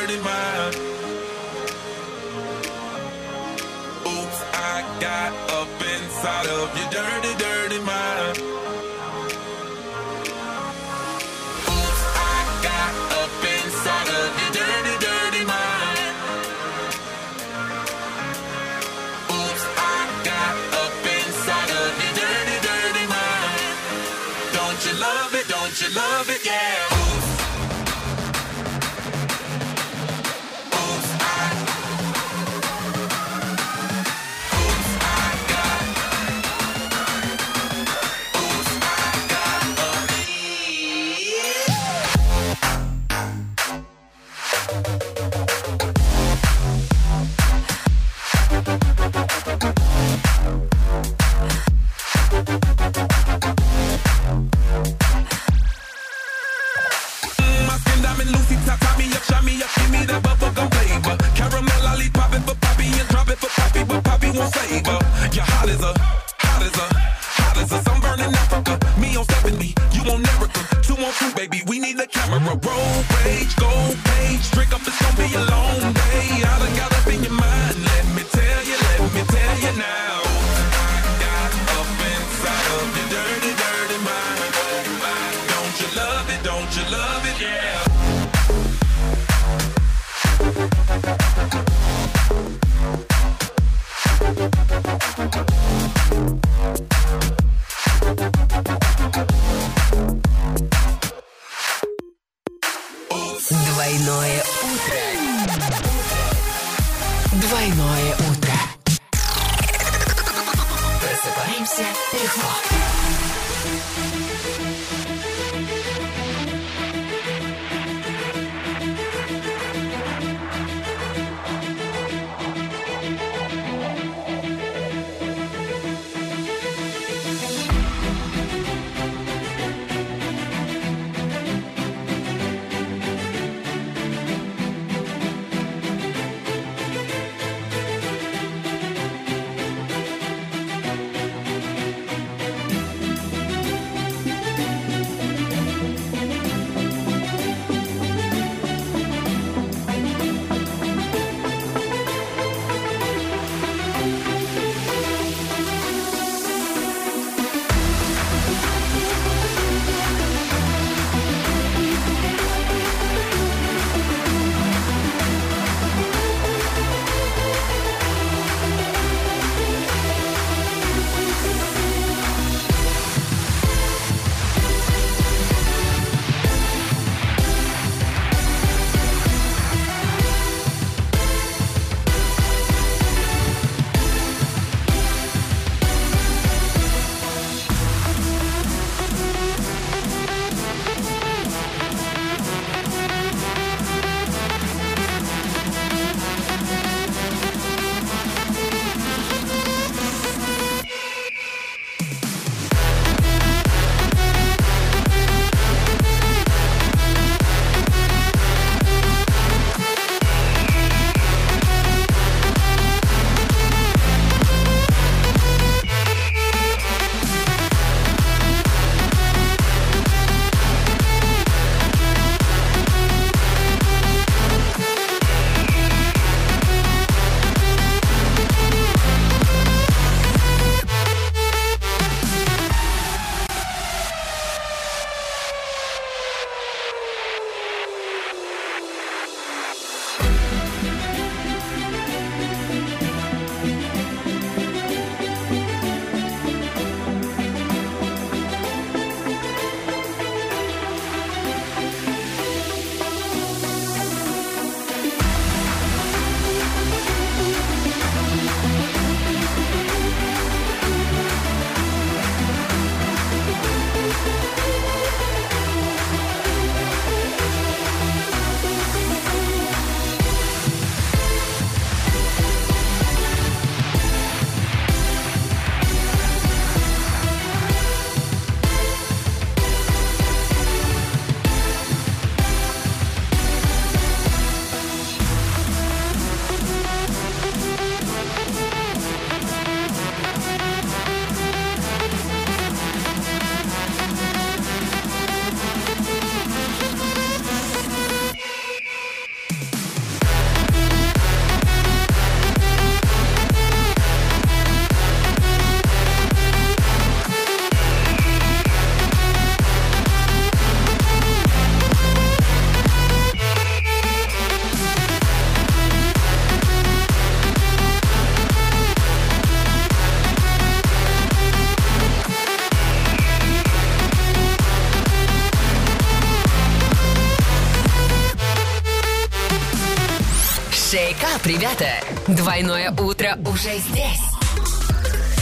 Ребята! 331.46 331.88
Двойное 332.28 332.92
утро 332.92 333.38
уже 333.46 333.78
здесь. 333.78 334.22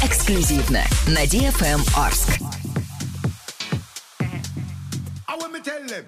Эксклюзивно 0.03 0.83
на 1.07 1.23
DFM 1.25 1.81
Орск. 1.95 2.39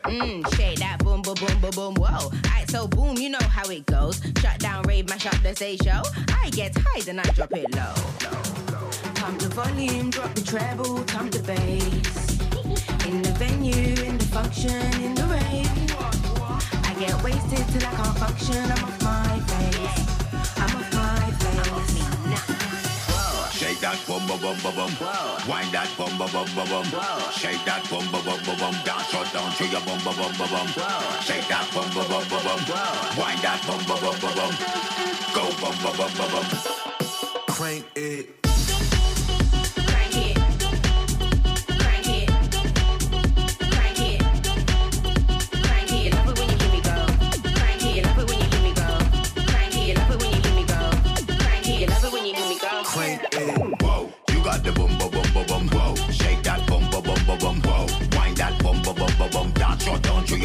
Mm, 0.05 0.41
shake 0.55 0.79
that 0.79 0.97
boom, 0.99 1.21
boom, 1.21 1.35
boom, 1.35 1.59
boom, 1.59 1.71
boom, 1.71 1.95
whoa. 1.95 2.31
Alright, 2.47 2.69
so 2.69 2.87
boom, 2.87 3.17
you 3.17 3.29
know 3.29 3.41
how 3.41 3.69
it 3.69 3.85
goes. 3.85 4.21
Shut 4.41 4.57
down, 4.59 4.83
rave, 4.83 5.07
mash 5.09 5.27
up 5.27 5.35
the 5.43 5.55
stage 5.55 5.83
show. 5.83 6.01
I 6.41 6.49
get 6.49 6.75
high, 6.75 7.01
then 7.01 7.19
I 7.19 7.23
drop 7.35 7.51
it 7.53 7.73
low. 7.75 7.93
Pump 9.13 9.39
the 9.39 9.49
volume, 9.49 10.09
drop 10.09 10.33
the 10.33 10.41
treble, 10.41 11.03
pump 11.03 11.31
the 11.31 11.43
bass. 11.43 13.05
In 13.05 13.21
the 13.21 13.31
venue, 13.33 14.03
in 14.03 14.17
the 14.17 14.25
function, 14.25 14.81
in 15.03 15.13
the 15.13 15.25
rave. 15.25 15.82
I 16.93 16.99
get 16.99 17.23
wasted 17.23 17.65
till 17.69 17.89
I 17.89 17.91
can't 17.95 18.17
function. 18.19 18.69
I'm 18.69 18.83
off 18.85 19.01
my 19.01 19.39
face. 19.49 19.97
I'm 20.61 20.77
off 20.77 20.93
my 20.93 21.31
face. 21.41 21.89
Shake 23.57 23.79
that 23.79 23.97
bum 24.05 24.27
bum 24.27 24.39
bum 24.39 24.57
bum 24.61 24.75
bum. 24.75 24.91
Wind 25.49 25.73
that 25.73 25.89
bum 25.97 26.15
bum 26.19 26.29
bum 26.29 26.45
bum 26.53 26.69
bum. 26.69 26.85
Shake 27.33 27.65
that 27.65 27.89
bum 27.89 28.05
bum 28.11 28.23
bum 28.23 28.39
bum 28.45 28.57
bum. 28.59 28.75
Dance 28.85 29.09
shut 29.09 29.33
down 29.33 29.51
to 29.53 29.65
your 29.65 29.81
bum 29.81 29.97
bum 30.05 30.15
bum 30.17 30.37
bum 30.37 30.49
bum. 30.53 30.67
Shake 31.25 31.47
that 31.49 31.65
bum 31.73 31.89
bum 31.97 32.05
bum 32.05 32.29
bum 32.29 32.45
bum. 32.45 32.61
Wind 33.17 33.41
that 33.41 33.57
bum 33.65 33.81
bum 33.89 33.97
bum 33.97 34.13
bum 34.21 34.33
bum. 34.37 34.53
Go 35.33 35.49
bum 35.57 35.73
bum 35.81 35.97
bum 35.97 36.11
bum 36.13 36.29
bum. 36.29 36.45
Crank 37.47 37.85
it. 37.95 38.42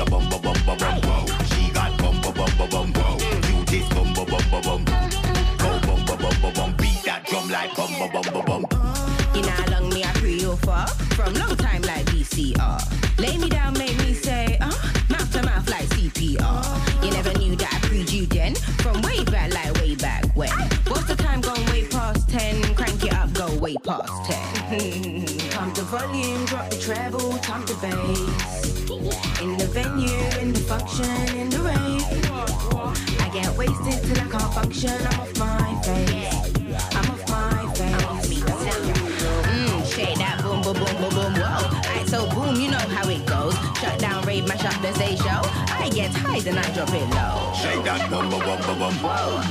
a 0.00 0.04
bum 0.04 0.28
bum 0.28 0.40
bum 0.42 0.56
bum 0.66 0.78
bum 0.78 1.00
wow. 1.02 1.26
She 1.50 1.70
got 1.72 1.96
bum 1.98 2.20
bum 2.20 2.34
bum 2.34 2.50
bum 2.58 2.70
bum 2.70 2.92
wow. 2.92 3.18
You 3.48 3.64
this 3.64 3.88
bum 3.88 4.12
bum 4.14 4.26
bum 4.26 4.42
bum 4.50 4.62
bum. 4.62 4.84
Go 5.58 5.80
bum 5.86 6.04
bum 6.06 6.18
bum 6.18 6.34
bum 6.42 6.52
bum. 6.54 6.74
Beat 6.76 7.02
that 7.04 7.26
drum 7.26 7.48
like 7.48 7.74
bum 7.76 7.90
bum 7.98 8.10
bum 8.12 8.44
bum 8.46 8.62
bum. 8.62 8.94
You 9.34 9.42
know 9.42 9.48
how 9.48 9.70
long 9.70 9.88
me 9.90 10.04
I 10.04 10.12
pre 10.14 10.34
you 10.34 10.56
for 10.56 10.86
from 11.16 11.34
long 11.34 11.56
time 11.56 11.82
like 11.82 12.06
BCR. 12.06 13.18
Lay 13.18 13.36
me 13.38 13.48
down, 13.48 13.72
make 13.74 13.96
me 13.98 14.14
say 14.14 14.58
uh 14.60 14.70
mouth 15.10 15.32
to 15.32 15.42
mouth 15.42 15.68
like 15.68 15.86
CPR. 15.86 17.04
You 17.04 17.10
never 17.10 17.36
knew 17.38 17.56
that 17.56 17.74
I 17.74 17.78
pre 17.86 18.02
you 18.02 18.26
then 18.26 18.54
from 18.82 19.00
way 19.02 19.24
back 19.24 19.52
like 19.52 19.74
way 19.80 19.96
back 19.96 20.24
when. 20.36 20.50
What's 20.86 21.04
the 21.04 21.16
time 21.16 21.40
gone 21.40 21.64
way 21.66 21.86
past 21.88 22.28
ten? 22.28 22.62
Crank 22.74 23.04
it 23.04 23.14
up, 23.14 23.32
go 23.32 23.52
way 23.56 23.74
past 23.84 24.12
ten. 24.30 25.07
I 34.78 34.80
can't 34.80 35.00
function, 35.00 35.06
I'm 35.06 35.20
off 35.20 35.38
my 35.38 35.82
face. 35.82 36.54
I'm 36.94 37.10
off 37.10 37.28
my 37.28 37.74
face. 37.74 38.42
Mm, 39.50 39.84
shake 39.84 40.18
that 40.18 40.38
boom, 40.42 40.62
boom, 40.62 40.74
boom, 40.74 40.94
boom, 41.02 41.10
boom, 41.10 41.34
whoa. 41.34 41.66
Alright, 41.66 42.06
so 42.06 42.28
boom, 42.30 42.54
you 42.54 42.70
know 42.70 42.78
how 42.78 43.08
it 43.08 43.26
goes. 43.26 43.54
Shut 43.80 43.98
down, 43.98 44.24
rave, 44.24 44.46
mash 44.46 44.64
up 44.64 44.80
the 44.80 44.94
stage 44.94 45.18
show. 45.18 45.42
I 45.74 45.90
get 45.92 46.14
high, 46.14 46.38
then 46.40 46.58
I 46.58 46.70
drop 46.70 46.94
it 46.94 47.10
low. 47.10 47.50
Shake 47.58 47.82
that 47.82 48.08
boom, 48.08 48.30
boom, 48.30 48.38
boom, 48.38 48.60
boom, 48.62 48.78
boom. 48.78 48.94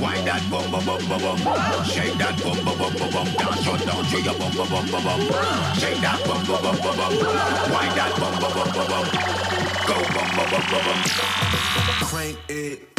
Wind 0.00 0.24
that 0.24 0.42
boom, 0.48 0.64
boom, 0.72 0.84
boom, 0.84 1.02
boom, 1.04 1.20
boom. 1.20 1.84
Shake 1.84 2.16
that 2.16 2.34
boom, 2.40 2.56
boom, 2.64 2.78
boom, 2.78 2.92
boom, 2.96 3.10
boom. 3.12 3.28
Dance 3.36 3.66
your 3.68 3.76
down 3.84 4.04
to 4.08 4.16
your 4.24 4.32
boom, 4.32 4.52
boom, 4.56 4.68
boom, 4.72 4.86
boom, 4.88 5.04
boom. 5.04 5.20
Shake 5.76 6.00
that 6.00 6.24
boom, 6.24 6.40
boom, 6.48 6.60
boom, 6.64 6.76
boom, 6.80 6.96
boom. 6.96 7.12
Wind 7.68 7.92
that 8.00 8.12
boom, 8.16 8.32
boom, 8.40 8.52
boom, 8.56 8.68
boom, 8.72 8.86
boom. 8.88 9.06
Go 9.84 9.96
boom, 10.08 10.28
boom, 10.32 10.48
boom, 10.48 10.64
boom, 10.72 10.82
boom. 10.88 11.00
Crank 12.08 12.38
it. 12.48 12.97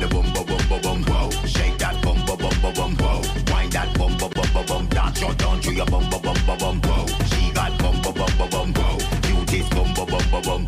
The 0.00 0.08
boom, 0.08 0.32
boom, 0.32 0.46
boom, 0.46 0.60
boom, 0.68 0.80
boom. 0.80 1.02
Whoa, 1.04 1.30
shake 1.46 1.76
that 1.78 2.00
boom, 2.02 2.16
boom, 2.24 2.38
boom, 2.38 2.56
boom, 2.62 2.74
boom. 2.74 2.96
Whoa, 2.96 3.20
wind 3.52 3.72
that 3.72 3.92
boom, 3.98 4.16
boom, 4.16 4.30
boom, 4.30 4.48
boom, 4.52 4.66
boom. 4.66 4.86
Dance 4.86 5.20
your 5.20 5.34
down 5.34 5.60
to 5.60 5.72
your 5.72 5.86
boom, 5.86 6.08
boom, 6.08 6.22
boom, 6.22 6.36
boom, 6.46 6.58
boom. 6.58 6.80
Whoa, 6.80 7.06
she 7.28 7.52
got 7.52 7.76
boom, 7.78 8.00
boom, 8.00 8.14
boom, 8.14 8.32
boom, 8.38 8.50
boom. 8.50 8.72
Whoa, 8.72 8.98
you 9.28 9.44
this 9.46 9.68
boom, 9.68 9.92
boom, 9.94 10.06
boom, 10.06 10.24
boom, 10.30 10.42
boom. 10.42 10.64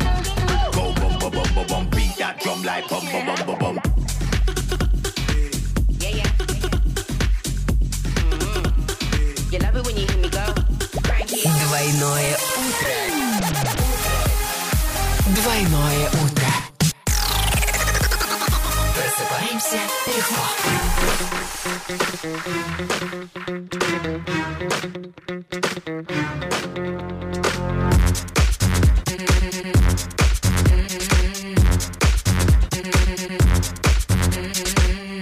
Go 0.71 0.93
boom, 0.93 1.13
boom, 1.19 1.31
boom, 1.31 1.49
boom, 1.55 1.67
boom. 1.67 1.89
Beat 1.89 2.15
that 2.17 2.39
drum 2.41 2.61
like 2.63 2.87
boom, 2.87 3.05
boom, 3.11 3.25
boom, 3.25 3.45
boom, 3.45 3.57
boom. 3.59 3.79
You 9.51 9.59
love 9.59 9.75
it 9.75 9.85
when 9.85 9.97
you 9.97 10.05
hear 10.07 10.17
me 10.17 10.29
go. 10.29 10.45
Crank 11.03 11.31
it. 11.31 11.45
Двойное 11.45 12.37
утро. 12.57 12.95
Двойное 15.35 16.09
утро. 16.23 16.52
Просыпаемся 19.53 19.77
легко. 20.07 20.43
You 34.33 35.12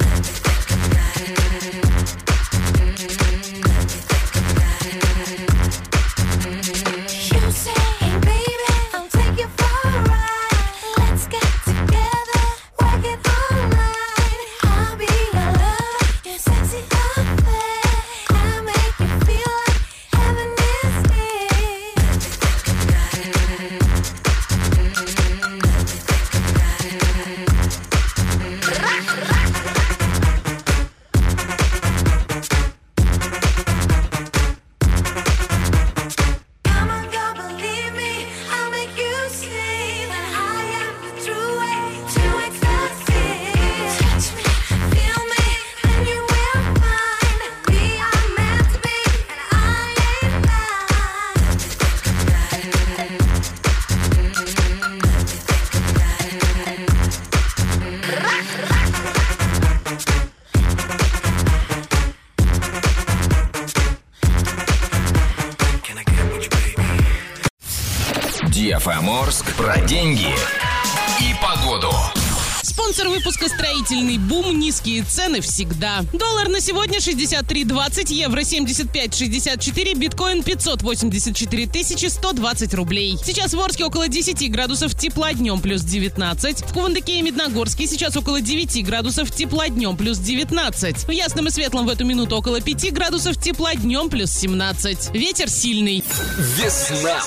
«Строительный 73.92 74.20
бум». 74.20 74.58
Низкие 74.58 75.04
цены 75.04 75.42
всегда. 75.42 76.06
Доллар 76.14 76.48
на 76.48 76.62
сегодня 76.62 77.00
63.20, 77.00 78.14
евро 78.14 78.40
75.64, 78.40 79.96
биткоин 79.96 80.44
584 80.44 81.68
тысячи 81.68 82.06
120 82.06 82.74
рублей. 82.74 83.18
Сейчас 83.22 83.54
в 83.54 83.60
Орске 83.60 83.84
около 83.84 84.08
10 84.08 84.50
градусов 84.50 84.96
тепла, 84.96 85.34
днем 85.34 85.60
плюс 85.60 85.82
19. 85.82 86.62
В 86.62 86.74
Кувандыке 86.74 87.20
и 87.20 87.22
Медногорске 87.22 87.86
сейчас 87.86 88.16
около 88.16 88.40
9 88.40 88.86
градусов 88.86 89.30
тепла, 89.30 89.68
днем 89.68 89.98
плюс 89.98 90.20
19. 90.20 91.08
В 91.08 91.12
Ясном 91.12 91.48
и 91.48 91.52
Светлом 91.52 91.86
в 91.86 91.90
эту 91.90 92.06
минуту 92.06 92.38
около 92.38 92.62
5 92.62 92.94
градусов 92.94 93.36
тепла, 93.42 93.76
днем 93.76 94.10
плюс 94.10 94.32
17. 94.32 95.14
Ветер 95.14 95.50
сильный. 95.50 96.02
Весна 96.38 97.22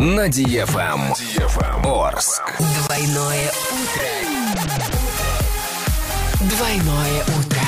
на 0.00 0.28
Диафам. 0.28 1.14
Орск. 1.84 2.42
Двойное 2.58 3.52
утро. 3.70 4.19
Двойное 6.50 7.22
утро. 7.38 7.59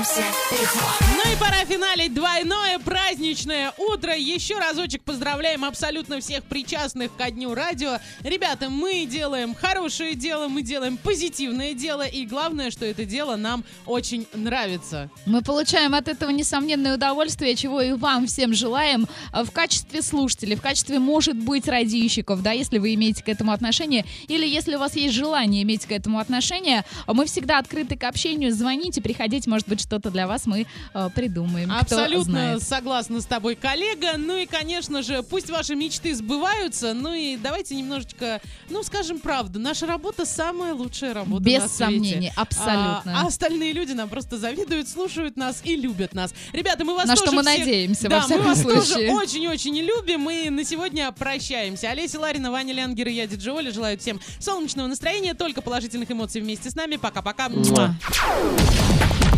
Просыпаемся 0.00 0.24
легко. 0.52 0.86
Ну 1.24 1.32
и 1.32 1.36
пора 1.36 1.64
финалить 1.66 2.14
двойное 2.14 2.78
праздничное 2.78 3.72
утро. 3.76 4.16
Еще 4.16 4.58
разочек 4.58 5.02
поздравляем 5.02 5.64
абсолютно 5.64 6.20
всех 6.20 6.42
причастных 6.44 7.14
ко 7.16 7.30
Дню 7.30 7.54
Радио. 7.54 7.98
Ребята, 8.22 8.70
мы 8.70 9.04
делаем 9.04 9.54
хорошее 9.54 10.14
дело, 10.14 10.48
мы 10.48 10.62
делаем 10.62 10.96
позитивное 10.96 11.74
дело. 11.74 12.06
И 12.06 12.24
главное, 12.24 12.70
что 12.70 12.86
это 12.86 13.04
дело 13.04 13.36
нам 13.36 13.64
очень 13.84 14.26
нравится. 14.32 15.10
Мы 15.26 15.42
получаем 15.42 15.94
от 15.94 16.08
этого 16.08 16.30
несомненное 16.30 16.94
удовольствие, 16.94 17.54
чего 17.54 17.82
и 17.82 17.92
вам 17.92 18.26
всем 18.26 18.54
желаем 18.54 19.06
э, 19.32 19.44
в 19.44 19.50
качестве 19.50 20.00
слушателей, 20.02 20.56
в 20.56 20.62
качестве, 20.62 20.98
может 20.98 21.36
быть, 21.36 21.68
радищиков, 21.68 22.42
да, 22.42 22.52
если 22.52 22.78
вы 22.78 22.94
имеете 22.94 23.22
к 23.22 23.28
этому 23.28 23.52
отношение, 23.52 24.06
или 24.28 24.46
если 24.46 24.76
у 24.76 24.78
вас 24.78 24.96
есть 24.96 25.14
желание 25.14 25.62
иметь 25.62 25.84
к 25.84 25.92
этому 25.92 26.18
отношение, 26.18 26.84
мы 27.06 27.26
всегда 27.26 27.58
открыты 27.58 27.96
к 27.96 28.04
общению, 28.04 28.52
звоните, 28.52 29.02
приходите, 29.02 29.50
может 29.50 29.68
быть, 29.68 29.89
что-то 29.90 30.10
для 30.12 30.28
вас 30.28 30.46
мы 30.46 30.66
э, 30.94 31.10
придумаем. 31.16 31.72
Абсолютно 31.72 32.60
согласна 32.60 33.20
с 33.20 33.24
тобой, 33.24 33.56
коллега. 33.56 34.12
Ну 34.18 34.36
и, 34.36 34.46
конечно 34.46 35.02
же, 35.02 35.24
пусть 35.24 35.50
ваши 35.50 35.74
мечты 35.74 36.14
сбываются. 36.14 36.94
Ну 36.94 37.12
и 37.12 37.36
давайте 37.36 37.74
немножечко, 37.74 38.40
ну, 38.68 38.84
скажем 38.84 39.18
правду. 39.18 39.58
Наша 39.58 39.86
работа 39.86 40.24
самая 40.24 40.74
лучшая 40.74 41.12
работа 41.12 41.42
Без 41.42 41.62
на 41.62 41.68
свете. 41.68 41.84
сомнений, 41.92 42.32
абсолютно. 42.36 43.02
А, 43.18 43.22
а 43.24 43.26
остальные 43.26 43.72
люди 43.72 43.90
нам 43.90 44.08
просто 44.08 44.38
завидуют, 44.38 44.88
слушают 44.88 45.36
нас 45.36 45.60
и 45.64 45.74
любят 45.74 46.14
нас. 46.14 46.32
Ребята, 46.52 46.84
мы 46.84 46.94
вас 46.94 47.06
На 47.06 47.16
тоже 47.16 47.26
что 47.26 47.34
мы 47.34 47.42
всех- 47.42 47.58
надеемся, 47.58 48.08
Да, 48.08 48.18
во 48.20 48.22
всяком 48.26 48.44
мы 48.44 48.54
вас 48.54 48.62
тоже 48.62 49.10
очень-очень 49.10 49.76
любим. 49.76 50.30
И 50.30 50.50
на 50.50 50.64
сегодня 50.64 51.10
прощаемся. 51.10 51.90
Олеся 51.90 52.20
Ларина, 52.20 52.52
Ваня 52.52 52.74
Лянгер 52.74 53.08
и 53.08 53.12
я, 53.12 53.26
Диджи 53.26 53.50
Оля, 53.50 53.72
желаю 53.72 53.98
всем 53.98 54.20
солнечного 54.38 54.86
настроения, 54.86 55.34
только 55.34 55.62
положительных 55.62 56.12
эмоций 56.12 56.40
вместе 56.40 56.70
с 56.70 56.76
нами. 56.76 56.94
Пока-пока. 56.94 57.50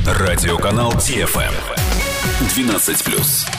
Радиоканал 0.05 0.91
DFM 0.95 1.55
12+. 2.49 3.53